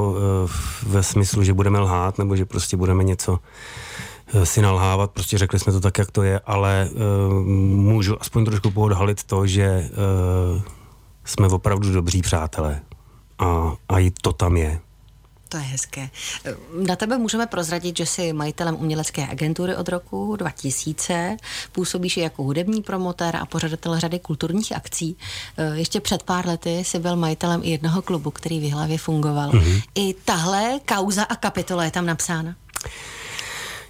ve 0.87 1.03
smyslu, 1.03 1.43
že 1.43 1.53
budeme 1.53 1.79
lhát, 1.79 2.19
nebo 2.19 2.37
že 2.37 2.45
prostě 2.45 2.77
budeme 2.77 3.05
něco 3.05 3.39
si 4.45 4.63
nalhávat. 4.63 5.11
Prostě 5.11 5.39
řekli 5.39 5.59
jsme 5.59 5.73
to 5.73 5.81
tak, 5.81 5.99
jak 5.99 6.11
to 6.11 6.23
je, 6.23 6.41
ale 6.47 6.91
můžu 7.75 8.21
aspoň 8.21 8.45
trošku 8.45 8.71
poodhalit 8.71 9.25
to, 9.25 9.47
že 9.47 9.91
jsme 11.25 11.49
opravdu 11.49 11.93
dobří 11.93 12.23
přátelé. 12.23 12.81
A, 13.39 13.73
a 13.89 13.99
i 13.99 14.11
to 14.11 14.33
tam 14.33 14.57
je. 14.57 14.81
To 15.53 15.59
je 15.59 15.65
hezké. 15.65 16.11
Na 16.87 16.97
tebe 16.97 17.19
můžeme 17.19 17.47
prozradit, 17.47 17.97
že 17.97 18.07
jsi 18.07 18.33
majitelem 18.33 18.77
umělecké 18.77 19.27
agentury 19.29 19.77
od 19.77 19.89
roku 19.89 20.37
2000, 20.37 21.37
působíš 21.73 22.17
i 22.17 22.21
jako 22.21 22.43
hudební 22.43 22.83
promotér 22.83 23.37
a 23.37 23.47
pořadatel 23.47 24.01
řady 24.01 24.19
kulturních 24.19 24.77
akcí. 24.77 25.17
Ještě 25.73 26.01
před 26.01 26.23
pár 26.23 26.47
lety 26.47 26.79
jsi 26.79 26.99
byl 26.99 27.17
majitelem 27.17 27.61
i 27.65 27.71
jednoho 27.71 28.03
klubu, 28.03 28.31
který 28.31 28.61
v 28.61 28.73
hlavě 28.73 28.99
fungoval. 28.99 29.51
Mm-hmm. 29.51 29.83
I 29.95 30.15
tahle 30.25 30.81
kauza 30.85 31.23
a 31.23 31.37
kapitola 31.37 31.85
je 31.85 31.91
tam 31.91 32.07
napsána. 32.07 32.55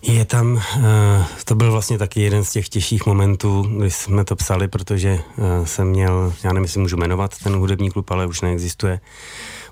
Je 0.03 0.25
tam, 0.25 0.63
eh, 0.77 1.25
to 1.45 1.55
byl 1.55 1.73
vlastně 1.73 1.99
taky 1.99 2.21
jeden 2.21 2.45
z 2.45 2.51
těch 2.51 2.69
těžších 2.69 3.07
momentů, 3.07 3.63
kdy 3.63 3.91
jsme 3.91 4.25
to 4.25 4.37
psali, 4.37 4.69
protože 4.69 5.09
eh, 5.09 5.67
jsem 5.67 5.89
měl, 5.89 6.33
já 6.45 6.53
nevím, 6.53 6.65
jestli 6.65 6.81
můžu 6.81 6.97
jmenovat 6.97 7.39
ten 7.39 7.55
hudební 7.55 7.91
klub, 7.91 8.11
ale 8.11 8.27
už 8.27 8.41
neexistuje, 8.41 9.01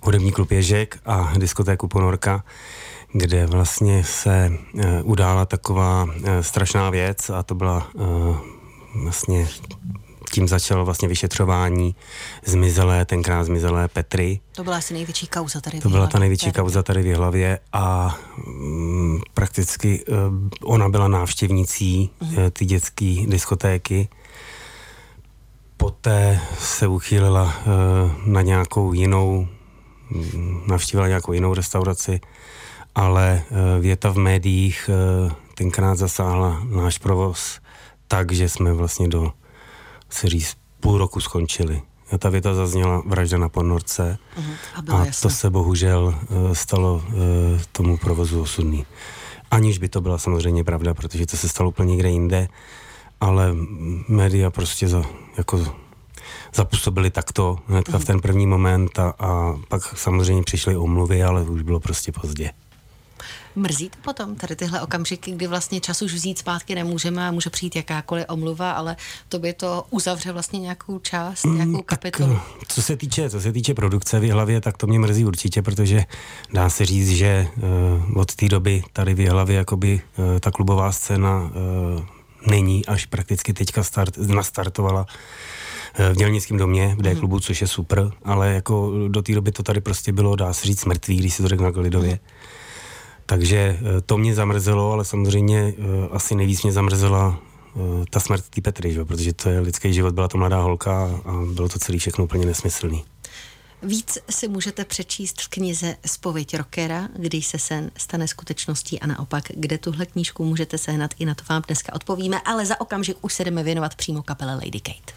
hudební 0.02 0.32
klub 0.32 0.50
Ježek 0.50 0.98
a 1.06 1.32
diskotéku 1.38 1.88
Ponorka, 1.88 2.44
kde 3.12 3.46
vlastně 3.46 4.04
se 4.04 4.52
eh, 4.78 5.02
udála 5.02 5.46
taková 5.46 6.08
strašná 6.40 6.90
věc 6.90 7.30
a 7.30 7.42
to 7.42 7.54
byla 7.54 7.86
vlastně 8.94 9.48
tím 10.30 10.48
začalo 10.48 10.84
vlastně 10.84 11.08
vyšetřování 11.08 11.94
zmizelé, 12.44 13.04
tenkrát 13.04 13.44
zmizelé 13.44 13.88
Petry. 13.88 14.40
To 14.52 14.64
byla 14.64 14.76
asi 14.76 14.94
největší 14.94 15.26
kauza 15.26 15.60
tady 15.60 15.80
To 15.80 15.88
byla 15.88 16.06
ta 16.06 16.18
největší 16.18 16.52
tady. 16.52 16.62
kauza 16.62 16.82
tady 16.82 17.02
v 17.02 17.16
hlavě 17.16 17.58
a 17.72 18.18
mm, 18.46 19.20
prakticky 19.34 20.04
uh, 20.04 20.16
ona 20.62 20.88
byla 20.88 21.08
návštěvnicí 21.08 22.10
uh, 22.20 22.28
ty 22.52 22.64
dětské 22.64 23.16
diskotéky. 23.26 24.08
Poté 25.76 26.40
se 26.58 26.86
uchýlila 26.86 27.44
uh, 27.44 27.52
na 28.26 28.42
nějakou 28.42 28.92
jinou, 28.92 29.48
navštívila 30.66 31.08
nějakou 31.08 31.32
jinou 31.32 31.54
restauraci, 31.54 32.20
ale 32.94 33.42
uh, 33.50 33.56
věta 33.82 34.10
v 34.10 34.16
médiích 34.16 34.90
uh, 35.24 35.32
tenkrát 35.54 35.94
zasáhla 35.94 36.62
náš 36.64 36.98
provoz 36.98 37.60
tak, 38.08 38.32
že 38.32 38.48
jsme 38.48 38.72
vlastně 38.72 39.08
do 39.08 39.32
se 40.10 40.28
říct, 40.28 40.56
půl 40.80 40.98
roku 40.98 41.20
skončili. 41.20 41.82
A 42.12 42.18
ta 42.18 42.30
věta 42.30 42.54
zazněla 42.54 43.02
vražda 43.06 43.38
na 43.38 43.48
ponorce 43.48 44.18
uh-huh. 44.38 44.94
a, 44.94 45.02
a 45.02 45.06
to 45.22 45.30
se 45.30 45.50
bohužel 45.50 46.14
uh, 46.30 46.52
stalo 46.52 47.02
tomu 47.72 47.96
provozu 47.96 48.42
osudný. 48.42 48.86
Aniž 49.50 49.78
by 49.78 49.88
to 49.88 50.00
byla 50.00 50.18
samozřejmě 50.18 50.64
pravda, 50.64 50.94
protože 50.94 51.26
to 51.26 51.36
se 51.36 51.48
stalo 51.48 51.68
úplně 51.68 51.90
někde 51.90 52.10
jinde, 52.10 52.48
ale 53.20 53.54
média 54.08 54.50
prostě 54.50 54.88
za, 54.88 55.02
jako 55.36 55.66
zapůsobili 56.54 57.10
takto 57.10 57.58
hnedka 57.66 57.98
v 57.98 58.04
ten 58.04 58.20
první 58.20 58.46
moment 58.46 58.98
a, 58.98 59.14
a 59.18 59.56
pak 59.68 59.82
samozřejmě 59.98 60.42
přišly 60.42 60.76
omluvy, 60.76 61.22
ale 61.22 61.42
už 61.42 61.62
bylo 61.62 61.80
prostě 61.80 62.12
pozdě. 62.12 62.50
Mrzí 63.56 63.88
to 63.90 63.96
potom, 64.02 64.34
tady 64.34 64.56
tyhle 64.56 64.80
okamžiky, 64.80 65.30
kdy 65.30 65.46
vlastně 65.46 65.80
čas 65.80 66.02
už 66.02 66.14
vzít 66.14 66.38
zpátky 66.38 66.74
nemůžeme 66.74 67.28
a 67.28 67.30
může 67.30 67.50
přijít 67.50 67.76
jakákoliv 67.76 68.24
omluva, 68.28 68.72
ale 68.72 68.96
to 69.28 69.38
by 69.38 69.52
to 69.52 69.84
uzavře 69.90 70.32
vlastně 70.32 70.60
nějakou 70.60 70.98
část, 70.98 71.44
mm, 71.44 71.56
nějakou 71.56 71.82
kapitolu. 71.82 72.34
Tak, 72.34 72.68
co 72.68 72.82
se 72.82 72.96
týče, 72.96 73.30
co 73.30 73.40
se 73.40 73.52
týče 73.52 73.74
produkce 73.74 74.20
v 74.20 74.30
hlavě, 74.30 74.60
tak 74.60 74.76
to 74.76 74.86
mě 74.86 74.98
mrzí 74.98 75.24
určitě, 75.24 75.62
protože 75.62 76.04
dá 76.52 76.70
se 76.70 76.86
říct, 76.86 77.10
že 77.10 77.48
uh, 77.56 78.18
od 78.18 78.34
té 78.34 78.48
doby 78.48 78.82
tady 78.92 79.14
v 79.14 79.28
hlavě 79.28 79.56
jakoby 79.56 80.00
uh, 80.16 80.38
ta 80.38 80.50
klubová 80.50 80.92
scéna 80.92 81.40
uh, 81.40 81.50
není, 82.46 82.86
až 82.86 83.06
prakticky 83.06 83.52
teďka 83.52 83.82
start, 83.82 84.16
nastartovala 84.16 85.06
v 86.12 86.16
dělnickém 86.16 86.56
domě, 86.56 86.94
v 86.98 87.02
D-klubu, 87.02 87.34
mhm. 87.36 87.42
což 87.42 87.60
je 87.60 87.66
super, 87.66 88.10
ale 88.24 88.52
jako 88.54 88.92
do 89.08 89.22
té 89.22 89.34
doby 89.34 89.52
to 89.52 89.62
tady 89.62 89.80
prostě 89.80 90.12
bylo, 90.12 90.36
dá 90.36 90.52
se 90.52 90.66
říct, 90.66 90.84
mrtvý, 90.84 91.16
když 91.16 91.34
si 91.34 91.42
to 91.42 91.48
řekne 91.48 91.70
na 91.70 91.80
lidově. 91.80 92.12
Mm. 92.12 92.18
Takže 93.30 93.56
eh, 93.56 94.00
to 94.00 94.18
mě 94.18 94.34
zamrzelo, 94.34 94.92
ale 94.92 95.04
samozřejmě 95.04 95.74
eh, 95.78 96.08
asi 96.10 96.34
nejvíc 96.34 96.62
mě 96.62 96.72
zamrzela 96.72 97.38
eh, 97.40 97.80
ta 98.10 98.20
smrt 98.20 98.48
té 98.48 98.60
Petry, 98.60 98.92
že? 98.92 99.04
protože 99.04 99.32
to 99.32 99.48
je 99.48 99.60
lidský 99.60 99.92
život, 99.92 100.14
byla 100.14 100.28
to 100.28 100.38
mladá 100.38 100.60
holka 100.60 101.20
a 101.24 101.32
bylo 101.54 101.68
to 101.68 101.78
celý 101.78 101.98
všechno 101.98 102.24
úplně 102.24 102.46
nesmyslný. 102.46 103.04
Víc 103.82 104.18
si 104.30 104.48
můžete 104.48 104.84
přečíst 104.84 105.40
v 105.40 105.48
knize 105.48 105.96
Spověď 106.06 106.56
rockera, 106.56 107.08
když 107.16 107.46
se 107.46 107.58
sen 107.58 107.90
stane 107.96 108.28
skutečností 108.28 109.00
a 109.00 109.06
naopak, 109.06 109.44
kde 109.54 109.78
tuhle 109.78 110.06
knížku 110.06 110.44
můžete 110.44 110.78
sehnat, 110.78 111.10
i 111.18 111.24
na 111.24 111.34
to 111.34 111.44
vám 111.48 111.62
dneska 111.66 111.94
odpovíme, 111.94 112.40
ale 112.44 112.66
za 112.66 112.80
okamžik 112.80 113.16
už 113.20 113.34
se 113.34 113.44
jdeme 113.44 113.62
věnovat 113.62 113.94
přímo 113.94 114.22
kapele 114.22 114.54
Lady 114.54 114.80
Kate. 114.80 115.12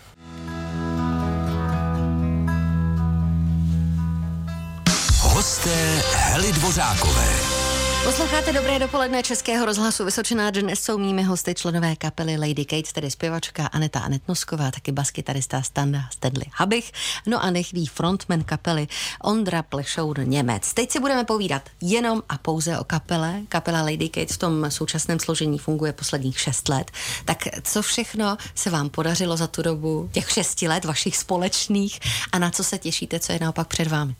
Hosté 5.43 6.01
Hely 6.15 6.51
Dvořákové. 6.51 7.39
Posloucháte 8.03 8.53
Dobré 8.53 8.79
dopoledne 8.79 9.23
Českého 9.23 9.65
rozhlasu 9.65 10.05
Vysočená. 10.05 10.51
Dnes 10.51 10.79
jsou 10.79 10.97
mými 10.97 11.23
hosty 11.23 11.53
členové 11.53 11.95
kapely 11.95 12.37
Lady 12.37 12.65
Kate, 12.65 12.93
tedy 12.93 13.11
zpěvačka 13.11 13.67
Aneta 13.67 13.99
Anetnosková, 13.99 14.71
taky 14.71 14.91
baskytarista 14.91 15.61
Standa 15.61 15.99
Stedley 16.11 16.45
Habich, 16.53 16.91
no 17.25 17.43
a 17.43 17.49
nechví 17.49 17.85
frontman 17.85 18.43
kapely 18.43 18.87
Ondra 19.23 19.63
Plešour 19.63 20.19
Němec. 20.27 20.73
Teď 20.73 20.91
si 20.91 20.99
budeme 20.99 21.23
povídat 21.23 21.69
jenom 21.81 22.23
a 22.29 22.37
pouze 22.37 22.79
o 22.79 22.83
kapele. 22.83 23.41
Kapela 23.49 23.81
Lady 23.81 24.09
Kate 24.09 24.33
v 24.33 24.37
tom 24.37 24.71
současném 24.71 25.19
složení 25.19 25.59
funguje 25.59 25.93
posledních 25.93 26.39
šest 26.39 26.69
let. 26.69 26.91
Tak 27.25 27.37
co 27.63 27.81
všechno 27.81 28.37
se 28.55 28.69
vám 28.69 28.89
podařilo 28.89 29.37
za 29.37 29.47
tu 29.47 29.61
dobu 29.61 30.09
těch 30.13 30.31
šesti 30.31 30.67
let 30.67 30.85
vašich 30.85 31.17
společných 31.17 31.99
a 32.31 32.39
na 32.39 32.51
co 32.51 32.63
se 32.63 32.77
těšíte, 32.77 33.19
co 33.19 33.31
je 33.31 33.39
naopak 33.41 33.67
před 33.67 33.87
vámi? 33.87 34.15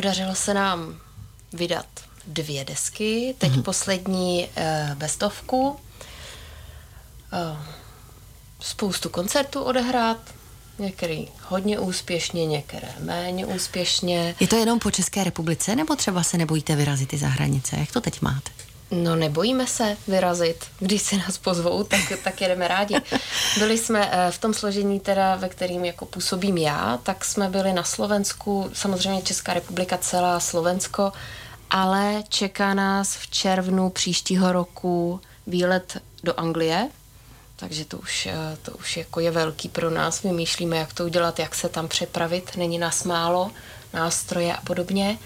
Podařilo 0.00 0.34
se 0.34 0.54
nám 0.54 0.96
vydat 1.52 1.86
dvě 2.26 2.64
desky, 2.64 3.34
teď 3.38 3.52
mm-hmm. 3.52 3.62
poslední 3.62 4.48
uh, 4.48 4.94
bestovku, 4.94 5.68
uh, 5.70 5.76
spoustu 8.60 9.08
koncertů 9.08 9.60
odehrát, 9.60 10.16
některý 10.78 11.28
hodně 11.48 11.78
úspěšně, 11.78 12.46
některé 12.46 12.88
méně 12.98 13.46
úspěšně. 13.46 14.34
Je 14.40 14.48
to 14.48 14.56
jenom 14.56 14.78
po 14.78 14.90
České 14.90 15.24
republice, 15.24 15.76
nebo 15.76 15.96
třeba 15.96 16.22
se 16.22 16.38
nebojíte 16.38 16.76
vyrazit 16.76 17.12
i 17.12 17.18
za 17.18 17.28
hranice? 17.28 17.76
Jak 17.78 17.92
to 17.92 18.00
teď 18.00 18.22
máte? 18.22 18.50
No 18.90 19.16
nebojíme 19.16 19.66
se 19.66 19.96
vyrazit, 20.08 20.64
když 20.78 21.02
se 21.02 21.16
nás 21.16 21.38
pozvou, 21.38 21.84
tak, 21.84 22.00
tak 22.24 22.40
jedeme 22.40 22.68
rádi. 22.68 22.96
Byli 23.58 23.78
jsme 23.78 24.10
eh, 24.12 24.30
v 24.30 24.38
tom 24.38 24.54
složení 24.54 25.00
teda, 25.00 25.36
ve 25.36 25.48
kterým 25.48 25.84
jako 25.84 26.06
působím 26.06 26.58
já, 26.58 26.98
tak 27.02 27.24
jsme 27.24 27.48
byli 27.48 27.72
na 27.72 27.84
Slovensku, 27.84 28.70
samozřejmě 28.72 29.22
Česká 29.22 29.54
republika 29.54 29.98
celá, 29.98 30.40
Slovensko, 30.40 31.12
ale 31.70 32.22
čeká 32.28 32.74
nás 32.74 33.16
v 33.16 33.30
červnu 33.30 33.90
příštího 33.90 34.52
roku 34.52 35.20
výlet 35.46 36.02
do 36.24 36.40
Anglie, 36.40 36.88
takže 37.56 37.84
to 37.84 37.98
už, 37.98 38.26
eh, 38.26 38.56
to 38.62 38.72
už 38.72 38.96
jako 38.96 39.20
je 39.20 39.30
velký 39.30 39.68
pro 39.68 39.90
nás. 39.90 40.22
Vymýšlíme, 40.22 40.76
jak 40.76 40.92
to 40.92 41.04
udělat, 41.04 41.38
jak 41.38 41.54
se 41.54 41.68
tam 41.68 41.88
přepravit. 41.88 42.56
Není 42.56 42.78
nás 42.78 43.04
málo, 43.04 43.50
nástroje 43.94 44.56
a 44.56 44.60
podobně. 44.60 45.18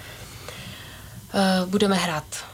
Eh, 1.34 1.66
budeme 1.66 1.96
hrát. 1.96 2.53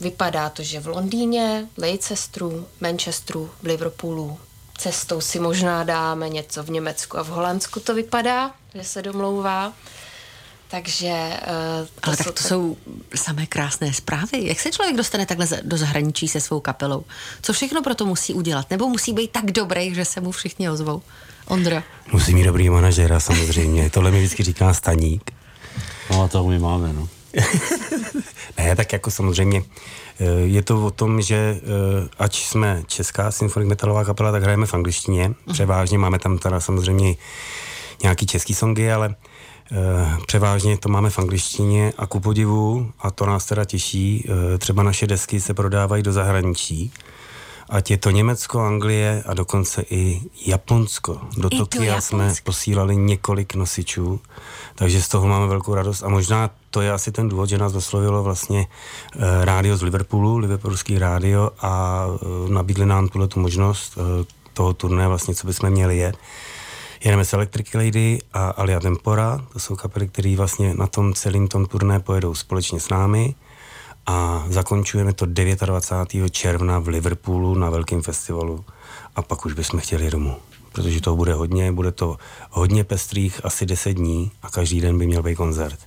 Vypadá 0.00 0.48
to, 0.48 0.62
že 0.62 0.80
v 0.80 0.86
Londýně, 0.86 1.66
Leicesteru, 1.76 2.66
Manchesteru, 2.80 3.50
v 3.62 3.66
Liverpoolu. 3.66 4.38
Cestou 4.78 5.20
si 5.20 5.40
možná 5.40 5.84
dáme 5.84 6.28
něco 6.28 6.62
v 6.62 6.70
Německu 6.70 7.18
a 7.18 7.22
v 7.22 7.28
Holandsku 7.28 7.80
to 7.80 7.94
vypadá, 7.94 8.50
že 8.74 8.84
se 8.84 9.02
domlouvá. 9.02 9.72
Takže... 10.70 11.10
Uh, 11.10 11.86
to 11.86 12.08
Ale 12.08 12.16
tak 12.16 12.26
to 12.26 12.32
tak... 12.32 12.46
jsou 12.46 12.76
samé 13.14 13.46
krásné 13.46 13.92
zprávy. 13.92 14.46
Jak 14.46 14.60
se 14.60 14.70
člověk 14.70 14.96
dostane 14.96 15.26
takhle 15.26 15.46
do 15.62 15.76
zahraničí 15.76 16.28
se 16.28 16.40
svou 16.40 16.60
kapelou? 16.60 17.04
Co 17.42 17.52
všechno 17.52 17.82
pro 17.82 17.94
to 17.94 18.06
musí 18.06 18.34
udělat? 18.34 18.70
Nebo 18.70 18.88
musí 18.88 19.12
být 19.12 19.30
tak 19.30 19.44
dobrý, 19.44 19.94
že 19.94 20.04
se 20.04 20.20
mu 20.20 20.30
všichni 20.30 20.70
ozvou? 20.70 21.02
Ondra. 21.46 21.82
Musí 22.12 22.34
mít 22.34 22.44
dobrý 22.44 22.70
manažera 22.70 23.20
samozřejmě. 23.20 23.90
Tohle 23.90 24.10
mi 24.10 24.18
vždycky 24.18 24.42
říká 24.42 24.74
Staník. 24.74 25.30
No 26.10 26.22
a 26.22 26.28
to 26.28 26.44
my 26.44 26.58
máme, 26.58 26.92
no. 26.92 27.08
ne, 28.58 28.76
tak 28.76 28.92
jako 28.92 29.10
samozřejmě 29.10 29.62
eh, 30.20 30.24
je 30.24 30.62
to 30.62 30.86
o 30.86 30.90
tom, 30.90 31.22
že 31.22 31.36
eh, 31.36 32.08
ať 32.18 32.42
jsme 32.42 32.82
česká 32.86 33.30
symfonik 33.30 33.68
metalová 33.68 34.04
kapela, 34.04 34.32
tak 34.32 34.42
hrajeme 34.42 34.66
v 34.66 34.74
angličtině. 34.74 35.28
Mhm. 35.28 35.52
Převážně 35.52 35.98
máme 35.98 36.18
tam 36.18 36.38
teda 36.38 36.60
samozřejmě 36.60 37.16
nějaký 38.02 38.26
český 38.26 38.54
songy, 38.54 38.92
ale 38.92 39.14
Eh, 39.72 40.16
převážně 40.26 40.78
to 40.78 40.88
máme 40.88 41.10
v 41.10 41.18
angličtině 41.18 41.92
a 41.98 42.06
ku 42.06 42.20
podivu, 42.20 42.92
a 43.00 43.10
to 43.10 43.26
nás 43.26 43.44
teda 43.44 43.64
těší, 43.64 44.28
třeba 44.58 44.82
naše 44.82 45.06
desky 45.06 45.40
se 45.40 45.54
prodávají 45.54 46.02
do 46.02 46.12
zahraničí. 46.12 46.92
Ať 47.68 47.90
je 47.90 47.98
to 47.98 48.10
Německo, 48.10 48.60
Anglie 48.60 49.22
a 49.26 49.34
dokonce 49.34 49.84
i 49.90 50.20
Japonsko. 50.46 51.20
Do 51.36 51.48
I 51.52 51.58
Tokia 51.58 52.00
jsme 52.00 52.34
posílali 52.44 52.96
několik 52.96 53.54
nosičů, 53.54 54.20
takže 54.74 55.02
z 55.02 55.08
toho 55.08 55.28
máme 55.28 55.46
velkou 55.46 55.74
radost. 55.74 56.02
A 56.02 56.08
možná 56.08 56.50
to 56.70 56.80
je 56.80 56.92
asi 56.92 57.12
ten 57.12 57.28
důvod, 57.28 57.48
že 57.48 57.58
nás 57.58 57.72
doslovilo 57.72 58.22
vlastně 58.22 58.60
e, 58.60 59.44
rádio 59.44 59.76
z 59.76 59.82
Liverpoolu, 59.82 60.38
Liverpoolský 60.38 60.98
rádio 60.98 61.50
a 61.60 62.04
e, 62.06 62.50
nabídli 62.52 62.86
nám 62.86 63.08
tuhle 63.08 63.28
tu 63.28 63.40
možnost 63.40 63.98
e, 63.98 64.24
toho 64.52 64.74
turné 64.74 65.08
vlastně, 65.08 65.34
co 65.34 65.46
bychom 65.46 65.70
měli 65.70 65.96
je 65.96 66.12
Jedeme 67.04 67.24
s 67.24 67.32
Electric 67.32 67.74
Lady 67.74 68.18
a 68.32 68.50
Alia 68.50 68.80
Tempora, 68.80 69.44
to 69.52 69.58
jsou 69.58 69.76
kapely, 69.76 70.08
které 70.08 70.36
vlastně 70.36 70.74
na 70.74 70.86
tom 70.86 71.14
celém 71.14 71.48
tom 71.48 71.66
turné 71.66 72.00
pojedou 72.00 72.34
společně 72.34 72.80
s 72.80 72.88
námi 72.88 73.34
a 74.08 74.44
zakončujeme 74.48 75.12
to 75.12 75.26
29. 75.26 76.30
června 76.30 76.78
v 76.78 76.88
Liverpoolu 76.88 77.54
na 77.54 77.70
velkém 77.70 78.02
festivalu 78.02 78.64
a 79.16 79.22
pak 79.22 79.46
už 79.46 79.52
bychom 79.52 79.80
chtěli 79.80 80.10
domů. 80.10 80.36
Protože 80.72 81.00
to 81.00 81.16
bude 81.16 81.34
hodně, 81.34 81.72
bude 81.72 81.92
to 81.92 82.16
hodně 82.50 82.84
pestrých, 82.84 83.44
asi 83.44 83.66
10 83.66 83.92
dní 83.92 84.30
a 84.42 84.50
každý 84.50 84.80
den 84.80 84.98
by 84.98 85.06
měl 85.06 85.22
být 85.22 85.34
koncert. 85.34 85.78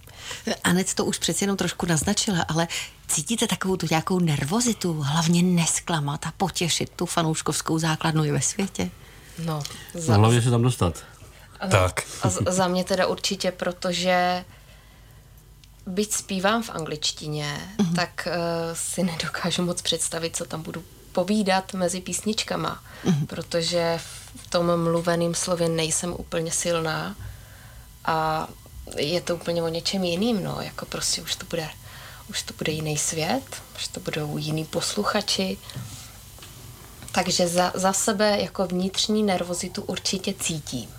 Anet 0.63 0.93
to 0.93 1.05
už 1.05 1.17
přeci 1.17 1.43
jenom 1.43 1.57
trošku 1.57 1.85
naznačila, 1.85 2.45
ale 2.49 2.67
cítíte 3.07 3.47
takovou 3.47 3.77
tu 3.77 3.87
nějakou 3.89 4.19
nervozitu, 4.19 5.01
hlavně 5.01 5.43
nesklamat 5.43 6.25
a 6.27 6.33
potěšit 6.37 6.89
tu 6.89 7.05
fanouškovskou 7.05 7.79
základnu 7.79 8.25
i 8.25 8.31
ve 8.31 8.41
světě? 8.41 8.89
No, 9.45 9.63
za... 9.93 10.13
no 10.13 10.19
hlavně 10.19 10.41
se 10.41 10.49
tam 10.49 10.61
dostat. 10.61 11.03
Ano, 11.59 11.71
tak. 11.71 12.03
A 12.23 12.29
za 12.29 12.67
mě 12.67 12.83
teda 12.83 13.07
určitě, 13.07 13.51
protože 13.51 14.45
byť 15.91 16.13
zpívám 16.13 16.63
v 16.63 16.69
angličtině, 16.69 17.75
mm-hmm. 17.77 17.95
tak 17.95 18.27
uh, 18.27 18.33
si 18.73 19.03
nedokážu 19.03 19.63
moc 19.63 19.81
představit, 19.81 20.35
co 20.35 20.45
tam 20.45 20.61
budu 20.61 20.83
povídat 21.11 21.73
mezi 21.73 22.01
písničkama, 22.01 22.83
mm-hmm. 23.05 23.25
protože 23.25 23.99
v 24.35 24.49
tom 24.49 24.83
mluveném 24.83 25.35
slově 25.35 25.69
nejsem 25.69 26.13
úplně 26.17 26.51
silná 26.51 27.15
a 28.05 28.47
je 28.97 29.21
to 29.21 29.35
úplně 29.35 29.63
o 29.63 29.67
něčem 29.67 30.03
jiným, 30.03 30.43
no, 30.43 30.57
jako 30.61 30.85
prostě 30.85 31.21
už 31.21 31.35
to 31.35 31.45
bude, 31.45 31.69
už 32.29 32.41
to 32.41 32.53
bude 32.57 32.71
jiný 32.71 32.97
svět, 32.97 33.43
už 33.75 33.87
to 33.87 33.99
budou 33.99 34.37
jiný 34.37 34.65
posluchači, 34.65 35.57
takže 37.11 37.47
za, 37.47 37.71
za 37.75 37.93
sebe 37.93 38.37
jako 38.41 38.67
vnitřní 38.67 39.23
nervozitu 39.23 39.81
určitě 39.81 40.33
cítím. 40.33 40.89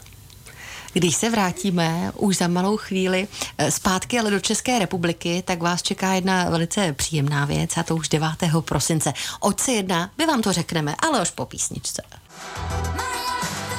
Když 0.92 1.16
se 1.16 1.30
vrátíme 1.30 2.12
už 2.16 2.36
za 2.36 2.48
malou 2.48 2.76
chvíli 2.76 3.28
eh, 3.58 3.70
zpátky 3.70 4.18
ale 4.18 4.30
do 4.30 4.40
České 4.40 4.78
republiky, 4.78 5.42
tak 5.46 5.62
vás 5.62 5.82
čeká 5.82 6.14
jedna 6.14 6.50
velice 6.50 6.92
příjemná 6.92 7.44
věc 7.44 7.76
a 7.76 7.82
to 7.82 7.96
už 7.96 8.08
9. 8.08 8.28
prosince. 8.60 9.12
Oč 9.40 9.60
se 9.60 9.72
jedná, 9.72 10.10
my 10.18 10.26
vám 10.26 10.42
to 10.42 10.52
řekneme, 10.52 10.94
ale 10.98 11.20
až 11.20 11.30
po 11.30 11.46
písničce. 11.46 12.02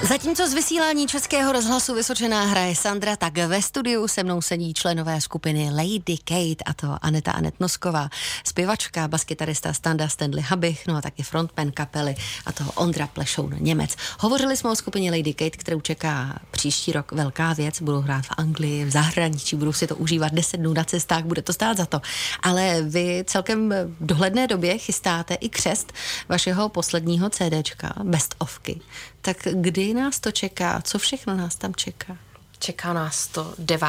Zatímco 0.07 0.48
z 0.48 0.53
vysílání 0.53 1.07
Českého 1.07 1.51
rozhlasu 1.51 1.95
Vysočená 1.95 2.45
hraje 2.45 2.75
Sandra, 2.75 3.15
tak 3.15 3.38
ve 3.38 3.62
studiu 3.62 4.07
se 4.07 4.24
mnou 4.24 4.41
sedí 4.41 4.74
členové 4.74 5.22
skupiny 5.22 5.69
Lady 5.69 6.17
Kate 6.24 6.63
a 6.65 6.74
to 6.74 6.98
Aneta 7.01 7.31
Anet 7.31 7.60
Nosková, 7.60 8.10
zpěvačka, 8.43 9.07
baskytarista 9.07 9.74
Standa 9.74 10.07
Stanley 10.07 10.43
Habich, 10.48 10.88
no 10.88 10.95
a 10.95 11.01
taky 11.01 11.24
frontman 11.24 11.72
kapely 11.72 12.15
a 12.45 12.51
toho 12.51 12.72
Ondra 12.72 13.07
Plešoun 13.07 13.55
Němec. 13.60 13.95
Hovořili 14.19 14.57
jsme 14.57 14.69
o 14.72 14.75
skupině 14.75 15.12
Lady 15.12 15.33
Kate, 15.33 15.57
kterou 15.57 15.81
čeká 15.81 16.39
příští 16.51 16.91
rok 16.91 17.12
velká 17.12 17.53
věc, 17.53 17.81
budou 17.81 18.01
hrát 18.01 18.25
v 18.25 18.31
Anglii, 18.38 18.86
v 18.86 18.91
zahraničí, 18.91 19.55
budou 19.55 19.74
si 19.74 19.88
to 19.88 19.95
užívat 19.95 20.33
10 20.33 20.57
dnů 20.57 20.74
na 20.74 20.83
cestách, 20.83 21.24
bude 21.24 21.41
to 21.41 21.53
stát 21.53 21.77
za 21.77 21.86
to. 21.86 22.01
Ale 22.41 22.81
vy 22.81 23.24
celkem 23.27 23.69
v 24.00 24.05
dohledné 24.05 24.48
době 24.48 24.77
chystáte 24.77 25.33
i 25.33 25.50
křest 25.50 25.93
vašeho 26.29 26.69
posledního 26.69 27.29
CDčka, 27.29 27.93
Best 28.03 28.36
ofky. 28.38 28.81
Tak 29.25 29.38
kdy 29.51 29.94
nás 29.94 30.20
to 30.20 30.32
čeká? 30.32 30.82
Co 30.82 31.00
všechno 31.00 31.38
nás 31.38 31.56
tam 31.56 31.75
čeká? 31.75 32.18
Čeká 32.60 32.94
nás 32.94 33.27
to 33.27 33.53
9. 33.58 33.88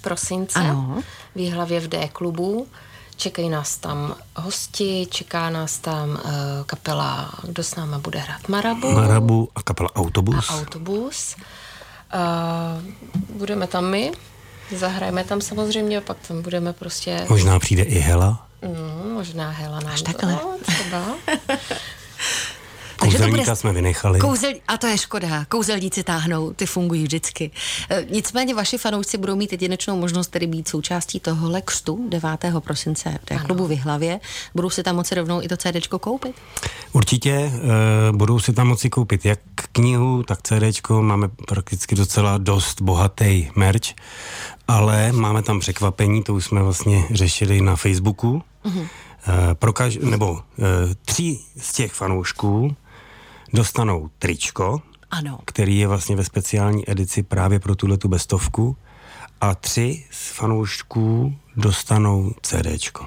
prosince 0.00 0.58
ano. 0.58 1.02
v 1.34 1.38
Jihlavě 1.38 1.80
v 1.80 1.88
D 1.88 2.08
klubu. 2.08 2.66
Čekají 3.16 3.48
nás 3.48 3.76
tam 3.76 4.14
hosti, 4.36 5.06
čeká 5.10 5.50
nás 5.50 5.78
tam 5.78 6.10
uh, 6.10 6.20
kapela, 6.66 7.32
kdo 7.42 7.62
s 7.62 7.74
náma 7.74 7.98
bude 7.98 8.18
hrát 8.18 8.48
Marabu. 8.48 8.92
Marabu 8.92 9.48
a 9.54 9.62
kapela 9.62 9.96
Autobus. 9.96 10.50
A 10.50 10.54
Autobus. 10.54 11.36
Uh, 12.14 12.82
budeme 13.36 13.66
tam 13.66 13.84
my, 13.90 14.12
zahrajeme 14.76 15.24
tam 15.24 15.40
samozřejmě, 15.40 16.00
pak 16.00 16.16
tam 16.28 16.42
budeme 16.42 16.72
prostě... 16.72 17.26
Možná 17.28 17.58
přijde 17.58 17.82
i 17.82 17.98
Hela. 17.98 18.46
Mm, 18.62 19.12
možná 19.12 19.50
Hela 19.50 19.80
nám 19.80 19.92
Až 19.92 20.02
takhle. 20.02 20.36
To, 20.36 20.56
třeba. 20.62 21.04
Kouzelníka 23.10 23.44
bude... 23.44 23.56
jsme 23.56 23.72
vynechali. 23.72 24.20
Kouzel... 24.20 24.52
A 24.68 24.76
to 24.76 24.86
je 24.86 24.98
škoda. 24.98 25.44
Kouzelníci 25.48 26.02
táhnou, 26.02 26.52
ty 26.52 26.66
fungují 26.66 27.02
vždycky. 27.02 27.50
E, 27.90 28.06
nicméně 28.10 28.54
vaši 28.54 28.78
fanoušci 28.78 29.18
budou 29.18 29.36
mít 29.36 29.52
jedinečnou 29.52 29.96
možnost 29.96 30.28
tedy 30.28 30.46
být 30.46 30.68
součástí 30.68 31.20
tohohle 31.20 31.62
křtu 31.62 32.06
9. 32.08 32.30
prosince 32.58 33.18
v 33.30 33.42
klubu 33.42 33.66
v 33.66 33.76
Hlavě. 33.76 34.20
Budou 34.54 34.70
si 34.70 34.82
tam 34.82 34.96
moci 34.96 35.14
rovnou 35.14 35.42
i 35.42 35.48
to 35.48 35.56
CD 35.56 35.86
koupit? 35.86 36.36
Určitě 36.92 37.30
e, 37.30 37.52
budou 38.12 38.38
si 38.38 38.52
tam 38.52 38.66
moci 38.66 38.90
koupit 38.90 39.24
jak 39.24 39.38
knihu, 39.72 40.22
tak 40.22 40.42
CD. 40.42 40.90
Máme 41.00 41.28
prakticky 41.28 41.94
docela 41.94 42.38
dost 42.38 42.82
bohatý 42.82 43.50
merch, 43.56 43.94
ale 44.68 45.12
máme 45.12 45.42
tam 45.42 45.60
překvapení, 45.60 46.22
to 46.22 46.34
už 46.34 46.44
jsme 46.44 46.62
vlastně 46.62 47.04
řešili 47.10 47.60
na 47.60 47.76
Facebooku. 47.76 48.42
Mm-hmm. 48.64 48.86
Pro 49.54 49.72
kaž, 49.72 49.98
nebo 50.02 50.40
e, 50.58 50.94
tři 51.04 51.38
z 51.56 51.72
těch 51.72 51.92
fanoušků 51.92 52.76
dostanou 53.52 54.10
tričko, 54.18 54.82
ano. 55.10 55.38
který 55.44 55.78
je 55.78 55.86
vlastně 55.86 56.16
ve 56.16 56.24
speciální 56.24 56.90
edici 56.90 57.22
právě 57.22 57.60
pro 57.60 57.74
tuhle 57.74 57.98
tu 57.98 58.08
bestovku 58.08 58.76
a 59.40 59.54
tři 59.54 60.04
z 60.10 60.30
fanoušků 60.30 61.36
dostanou 61.56 62.32
CDčko. 62.42 63.06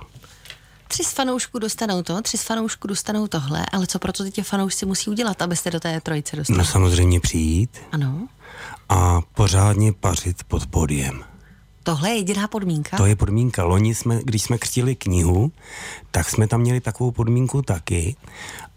Tři 0.88 1.04
z 1.04 1.12
fanoušků 1.14 1.60
dostanou 1.60 2.04
to, 2.04 2.22
tři 2.22 2.38
z 2.38 2.44
fanoušků 2.44 2.88
dostanou 2.88 3.28
tohle, 3.28 3.66
ale 3.72 3.88
co 3.88 4.00
proto 4.00 4.32
ty 4.32 4.42
fanoušci 4.42 4.86
musí 4.86 5.10
udělat, 5.10 5.42
abyste 5.42 5.72
do 5.72 5.80
té 5.80 6.02
trojice 6.02 6.36
dostali? 6.36 6.58
No 6.58 6.66
samozřejmě 6.66 7.20
přijít. 7.20 7.78
Ano. 7.92 8.28
A 8.90 9.22
pořádně 9.22 9.94
pařit 9.94 10.44
pod 10.44 10.66
podiem. 10.68 11.24
Tohle 11.84 12.10
je 12.10 12.16
jediná 12.16 12.48
podmínka? 12.48 12.98
To 12.98 13.06
je 13.06 13.16
podmínka. 13.16 13.64
Loni 13.64 13.96
jsme, 13.96 14.20
když 14.24 14.44
jsme 14.44 14.58
křtili 14.58 14.96
knihu, 14.96 15.52
tak 16.12 16.30
jsme 16.30 16.48
tam 16.48 16.62
měli 16.62 16.80
takovou 16.80 17.12
podmínku 17.12 17.62
taky 17.62 18.16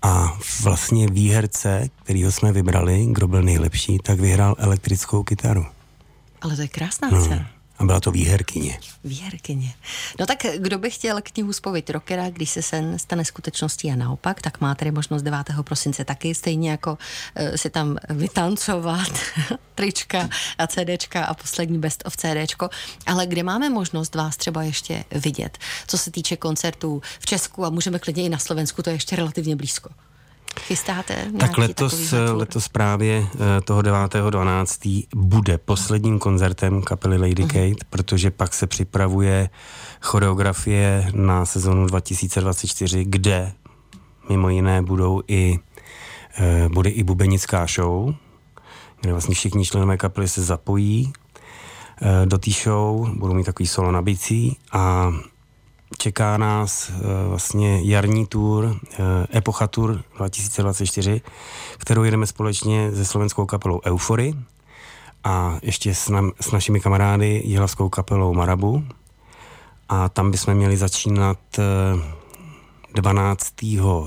a 0.02 0.38
vlastně 0.62 1.06
výherce, 1.08 1.88
kterýho 2.02 2.32
jsme 2.32 2.52
vybrali, 2.52 3.06
kdo 3.10 3.28
byl 3.28 3.42
nejlepší, 3.42 3.98
tak 3.98 4.20
vyhrál 4.20 4.54
elektrickou 4.58 5.22
kytaru. 5.22 5.66
Ale 6.40 6.56
to 6.56 6.62
je 6.62 6.68
krásná 6.68 7.10
no. 7.10 7.24
cena. 7.24 7.36
A 7.36 7.63
byla 7.86 8.00
to 8.00 8.10
výherkyně. 8.10 8.80
Výherkyně. 9.04 9.74
No 10.20 10.26
tak 10.26 10.38
kdo 10.56 10.78
by 10.78 10.90
chtěl 10.90 11.20
knihu 11.22 11.52
Spověď 11.52 11.90
rockera, 11.90 12.30
když 12.30 12.50
se 12.50 12.62
sen 12.62 12.98
stane 12.98 13.24
skutečností 13.24 13.90
a 13.90 13.96
naopak, 13.96 14.42
tak 14.42 14.60
má 14.60 14.74
tedy 14.74 14.90
možnost 14.90 15.22
9. 15.22 15.38
prosince 15.62 16.04
taky, 16.04 16.34
stejně 16.34 16.70
jako 16.70 16.90
uh, 16.90 17.56
si 17.56 17.70
tam 17.70 17.96
vytancovat 18.10 19.12
trička 19.74 20.28
a 20.58 20.66
CDčka 20.66 21.24
a 21.24 21.34
poslední 21.34 21.78
best 21.78 22.02
of 22.06 22.16
CDčko. 22.16 22.68
Ale 23.06 23.26
kde 23.26 23.42
máme 23.42 23.70
možnost 23.70 24.14
vás 24.14 24.36
třeba 24.36 24.62
ještě 24.62 25.04
vidět, 25.10 25.58
co 25.86 25.98
se 25.98 26.10
týče 26.10 26.36
koncertů 26.36 27.02
v 27.20 27.26
Česku 27.26 27.64
a 27.64 27.70
můžeme 27.70 27.98
klidně 27.98 28.24
i 28.24 28.28
na 28.28 28.38
Slovensku, 28.38 28.82
to 28.82 28.90
je 28.90 28.96
ještě 28.96 29.16
relativně 29.16 29.56
blízko. 29.56 29.90
Chystáte 30.60 31.32
Tak 31.38 31.58
letos, 31.58 32.14
letos 32.32 32.68
právě 32.68 33.26
eh, 33.34 33.60
toho 33.60 33.80
9.12. 33.82 35.06
bude 35.14 35.58
posledním 35.58 36.18
koncertem 36.18 36.82
kapely 36.82 37.18
Lady 37.18 37.34
uh-huh. 37.34 37.70
Kate, 37.70 37.84
protože 37.90 38.30
pak 38.30 38.54
se 38.54 38.66
připravuje 38.66 39.50
choreografie 40.00 41.10
na 41.12 41.46
sezonu 41.46 41.86
2024, 41.86 43.04
kde 43.04 43.52
mimo 44.28 44.48
jiné 44.48 44.82
budou 44.82 45.22
i, 45.28 45.58
eh, 46.38 46.68
bude 46.68 46.90
i 46.90 47.02
bubenická 47.02 47.66
show, 47.66 48.14
kde 49.00 49.12
vlastně 49.12 49.34
všichni 49.34 49.64
členové 49.64 49.96
kapely 49.96 50.28
se 50.28 50.42
zapojí 50.42 51.12
eh, 52.02 52.26
do 52.26 52.38
té 52.38 52.50
show, 52.50 53.08
budou 53.08 53.34
mít 53.34 53.44
takový 53.44 53.66
solo 53.66 53.92
nabicí 53.92 54.56
a 54.72 55.12
čeká 55.98 56.36
nás 56.36 56.90
uh, 56.90 56.96
vlastně 57.28 57.80
jarní 57.82 58.26
tour, 58.26 58.64
uh, 58.64 58.76
Epocha 59.34 59.66
Tour 59.66 60.02
2024, 60.16 61.20
kterou 61.78 62.02
jedeme 62.02 62.26
společně 62.26 62.92
se 62.94 63.04
slovenskou 63.04 63.46
kapelou 63.46 63.80
Eufory 63.86 64.34
a 65.24 65.58
ještě 65.62 65.94
s, 65.94 66.08
nam, 66.08 66.32
s 66.40 66.52
našimi 66.52 66.80
kamarády 66.80 67.42
jihlavskou 67.44 67.88
kapelou 67.88 68.34
Marabu. 68.34 68.84
A 69.88 70.08
tam 70.08 70.30
bychom 70.30 70.54
měli 70.54 70.76
začínat 70.76 71.38
uh, 71.94 72.02
12. 72.94 73.54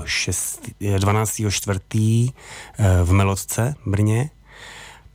6, 0.04 0.60
12. 0.98 1.40
4. 1.50 1.80
v 3.04 3.12
Melodce 3.12 3.74
Brně 3.86 4.30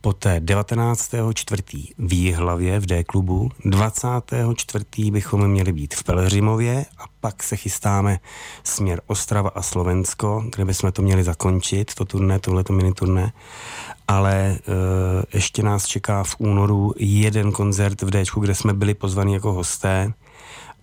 Poté 0.04 0.40
19.4. 0.40 1.84
v 1.98 2.12
Jihlavě 2.12 2.80
v 2.80 2.86
D 2.86 3.04
klubu, 3.04 3.50
24. 3.64 5.10
bychom 5.10 5.48
měli 5.48 5.72
být 5.72 5.94
v 5.94 6.04
Pelhřimově 6.04 6.84
a 6.98 7.04
pak 7.20 7.42
se 7.42 7.56
chystáme 7.56 8.18
směr 8.64 9.00
Ostrava 9.06 9.50
a 9.54 9.62
Slovensko, 9.62 10.44
kde 10.54 10.64
bychom 10.64 10.92
to 10.92 11.02
měli 11.02 11.24
zakončit, 11.24 11.94
to 11.94 12.04
turné, 12.04 12.38
tohleto 12.38 12.72
mini 12.72 12.92
turné. 12.92 13.32
Ale 14.08 14.34
e, 14.34 14.58
ještě 15.34 15.62
nás 15.62 15.86
čeká 15.86 16.24
v 16.24 16.36
únoru 16.38 16.94
jeden 16.96 17.52
koncert 17.52 18.02
v 18.02 18.10
D, 18.10 18.24
kde 18.40 18.54
jsme 18.54 18.72
byli 18.72 18.94
pozvaní 18.94 19.34
jako 19.34 19.52
hosté 19.52 20.12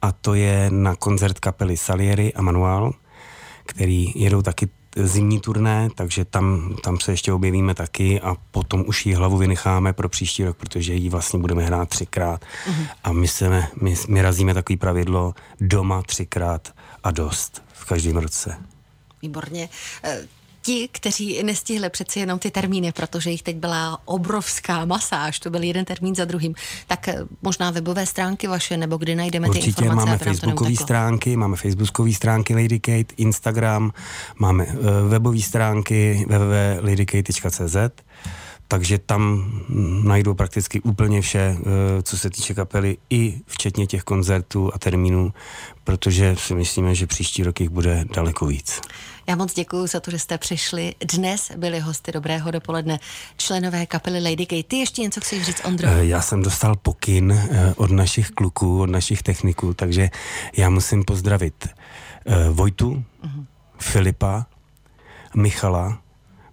a 0.01 0.11
to 0.11 0.33
je 0.33 0.69
na 0.69 0.95
koncert 0.95 1.39
kapely 1.39 1.77
Salieri 1.77 2.33
a 2.33 2.41
Manual, 2.41 2.93
který 3.65 4.13
jedou 4.15 4.41
taky 4.41 4.69
zimní 4.95 5.39
turné, 5.39 5.89
takže 5.95 6.25
tam, 6.25 6.75
tam 6.83 6.99
se 6.99 7.11
ještě 7.11 7.33
objevíme 7.33 7.75
taky 7.75 8.21
a 8.21 8.35
potom 8.51 8.83
už 8.87 9.05
jí 9.05 9.13
hlavu 9.13 9.37
vynecháme 9.37 9.93
pro 9.93 10.09
příští 10.09 10.43
rok, 10.43 10.57
protože 10.57 10.93
ji 10.93 11.09
vlastně 11.09 11.39
budeme 11.39 11.63
hrát 11.63 11.89
třikrát. 11.89 12.41
Mm-hmm. 12.41 12.87
A 13.03 13.11
my, 13.11 13.27
se, 13.27 13.67
my, 13.81 13.95
my 14.07 14.21
razíme 14.21 14.53
takový 14.53 14.77
pravidlo 14.77 15.33
doma 15.61 16.01
třikrát 16.01 16.73
a 17.03 17.11
dost 17.11 17.63
v 17.73 17.85
každém 17.85 18.17
roce. 18.17 18.57
Výborně. 19.21 19.69
Eh, 20.61 20.65
ti, 20.65 20.89
kteří 20.91 21.43
nestihli 21.43 21.89
přeci 21.89 22.19
jenom 22.19 22.39
ty 22.39 22.51
termíny, 22.51 22.91
protože 22.91 23.29
jich 23.29 23.43
teď 23.43 23.55
byla 23.55 23.99
obrovská 24.05 24.85
masáž, 24.85 25.39
to 25.39 25.49
byl 25.49 25.63
jeden 25.63 25.85
termín 25.85 26.15
za 26.15 26.25
druhým, 26.25 26.55
tak 26.87 27.07
eh, 27.07 27.17
možná 27.41 27.71
webové 27.71 28.05
stránky 28.05 28.47
vaše, 28.47 28.77
nebo 28.77 28.97
kdy 28.97 29.15
najdeme 29.15 29.47
Určitě 29.47 29.65
ty 29.65 29.67
informace, 29.67 30.05
máme 30.05 30.17
facebookové 30.17 30.75
stránky, 30.75 31.37
máme 31.37 31.57
facebookové 31.57 32.13
stránky 32.13 32.55
Lady 32.55 32.79
Kate, 32.79 33.13
Instagram, 33.17 33.91
máme 34.39 34.65
uh, 34.65 35.09
webové 35.09 35.39
stránky 35.39 36.25
www.ladykate.cz 36.29 37.75
takže 38.71 38.97
tam 38.97 39.51
najdou 40.03 40.33
prakticky 40.33 40.81
úplně 40.81 41.21
vše, 41.21 41.57
eh, 41.59 42.03
co 42.03 42.17
se 42.17 42.29
týče 42.29 42.53
kapely, 42.53 42.97
i 43.09 43.41
včetně 43.47 43.87
těch 43.87 44.03
koncertů 44.03 44.71
a 44.73 44.79
termínů, 44.79 45.33
protože 45.83 46.35
si 46.39 46.55
myslíme, 46.55 46.95
že 46.95 47.07
příští 47.07 47.43
rok 47.43 47.59
jich 47.59 47.69
bude 47.69 48.05
daleko 48.15 48.45
víc. 48.45 48.81
Já 49.27 49.35
moc 49.35 49.53
děkuji 49.53 49.87
za 49.87 49.99
to, 49.99 50.11
že 50.11 50.19
jste 50.19 50.37
přišli. 50.37 50.95
Dnes 51.15 51.51
byli 51.57 51.79
hosty 51.79 52.11
Dobrého 52.11 52.51
dopoledne, 52.51 52.99
členové 53.37 53.85
kapely 53.85 54.23
Lady 54.23 54.45
Gay. 54.45 54.63
Ty 54.63 54.77
ještě 54.77 55.01
něco 55.01 55.21
chceš 55.21 55.43
říct, 55.43 55.61
Ondro? 55.65 55.87
Eh, 55.87 56.05
já 56.05 56.21
jsem 56.21 56.43
dostal 56.43 56.75
pokyn 56.75 57.31
eh, 57.31 57.73
od 57.77 57.91
našich 57.91 58.29
kluků, 58.29 58.81
od 58.81 58.89
našich 58.89 59.23
techniků, 59.23 59.73
takže 59.73 60.09
já 60.57 60.69
musím 60.69 61.03
pozdravit 61.03 61.67
Vojtu, 62.51 63.03
uh-huh. 63.23 63.45
Filipa, 63.79 64.45
Michala, 65.35 65.99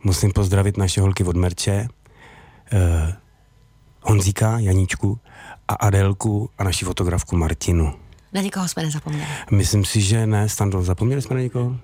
musím 0.05 0.33
pozdravit 0.33 0.77
naše 0.77 1.01
holky 1.01 1.25
od 1.25 1.37
Merče, 1.37 1.89
Honzíka, 4.03 4.59
Janíčku 4.59 5.21
a 5.69 5.75
Adelku 5.75 6.51
a 6.59 6.65
naši 6.65 6.85
fotografku 6.85 7.37
Martinu. 7.37 8.08
Na 8.33 8.41
někoho 8.41 8.69
jsme 8.69 8.83
nezapomněli. 8.83 9.27
Myslím 9.51 9.85
si, 9.85 10.01
že 10.01 10.27
ne, 10.27 10.49
Stando, 10.49 10.83
zapomněli 10.83 11.23
jsme 11.23 11.37
na 11.37 11.43
někoho? 11.43 11.77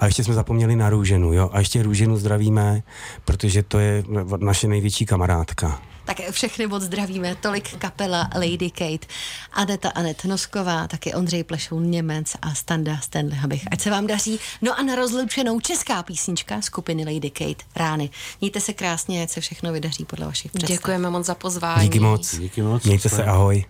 A 0.00 0.06
ještě 0.06 0.24
jsme 0.24 0.34
zapomněli 0.34 0.76
na 0.76 0.90
Růženu, 0.90 1.32
jo? 1.32 1.50
A 1.52 1.58
ještě 1.58 1.82
Růženu 1.82 2.16
zdravíme, 2.16 2.82
protože 3.24 3.62
to 3.62 3.78
je 3.78 4.04
naše 4.38 4.68
největší 4.68 5.06
kamarádka. 5.06 5.82
Tak 6.04 6.20
všechny 6.30 6.66
moc 6.66 6.82
zdravíme, 6.82 7.34
tolik 7.34 7.76
kapela 7.76 8.30
Lady 8.34 8.70
Kate, 8.70 9.06
Aneta 9.52 9.88
Anet 9.88 10.24
Nosková, 10.24 10.88
taky 10.88 11.14
Ondřej 11.14 11.44
Plešoun 11.44 11.90
Němec 11.90 12.36
a 12.42 12.54
Standa 12.54 12.98
Stanley 12.98 13.36
Habich. 13.38 13.68
Ať 13.70 13.80
se 13.80 13.90
vám 13.90 14.06
daří. 14.06 14.38
No 14.62 14.78
a 14.78 14.82
na 14.82 14.94
rozloučenou 14.94 15.60
česká 15.60 16.02
písnička 16.02 16.62
skupiny 16.62 17.04
Lady 17.14 17.30
Kate 17.30 17.64
Rány. 17.76 18.10
Mějte 18.40 18.60
se 18.60 18.72
krásně, 18.72 19.22
ať 19.22 19.30
se 19.30 19.40
všechno 19.40 19.72
vydaří 19.72 20.04
podle 20.04 20.26
vašich 20.26 20.50
představ. 20.52 20.70
Děkujeme 20.70 21.10
moc 21.10 21.26
za 21.26 21.34
pozvání. 21.34 21.82
Díky 21.82 22.00
moc. 22.00 22.38
Díky 22.38 22.62
moc. 22.62 22.84
Mějte 22.84 23.08
se, 23.08 23.24
ahoj. 23.24 23.64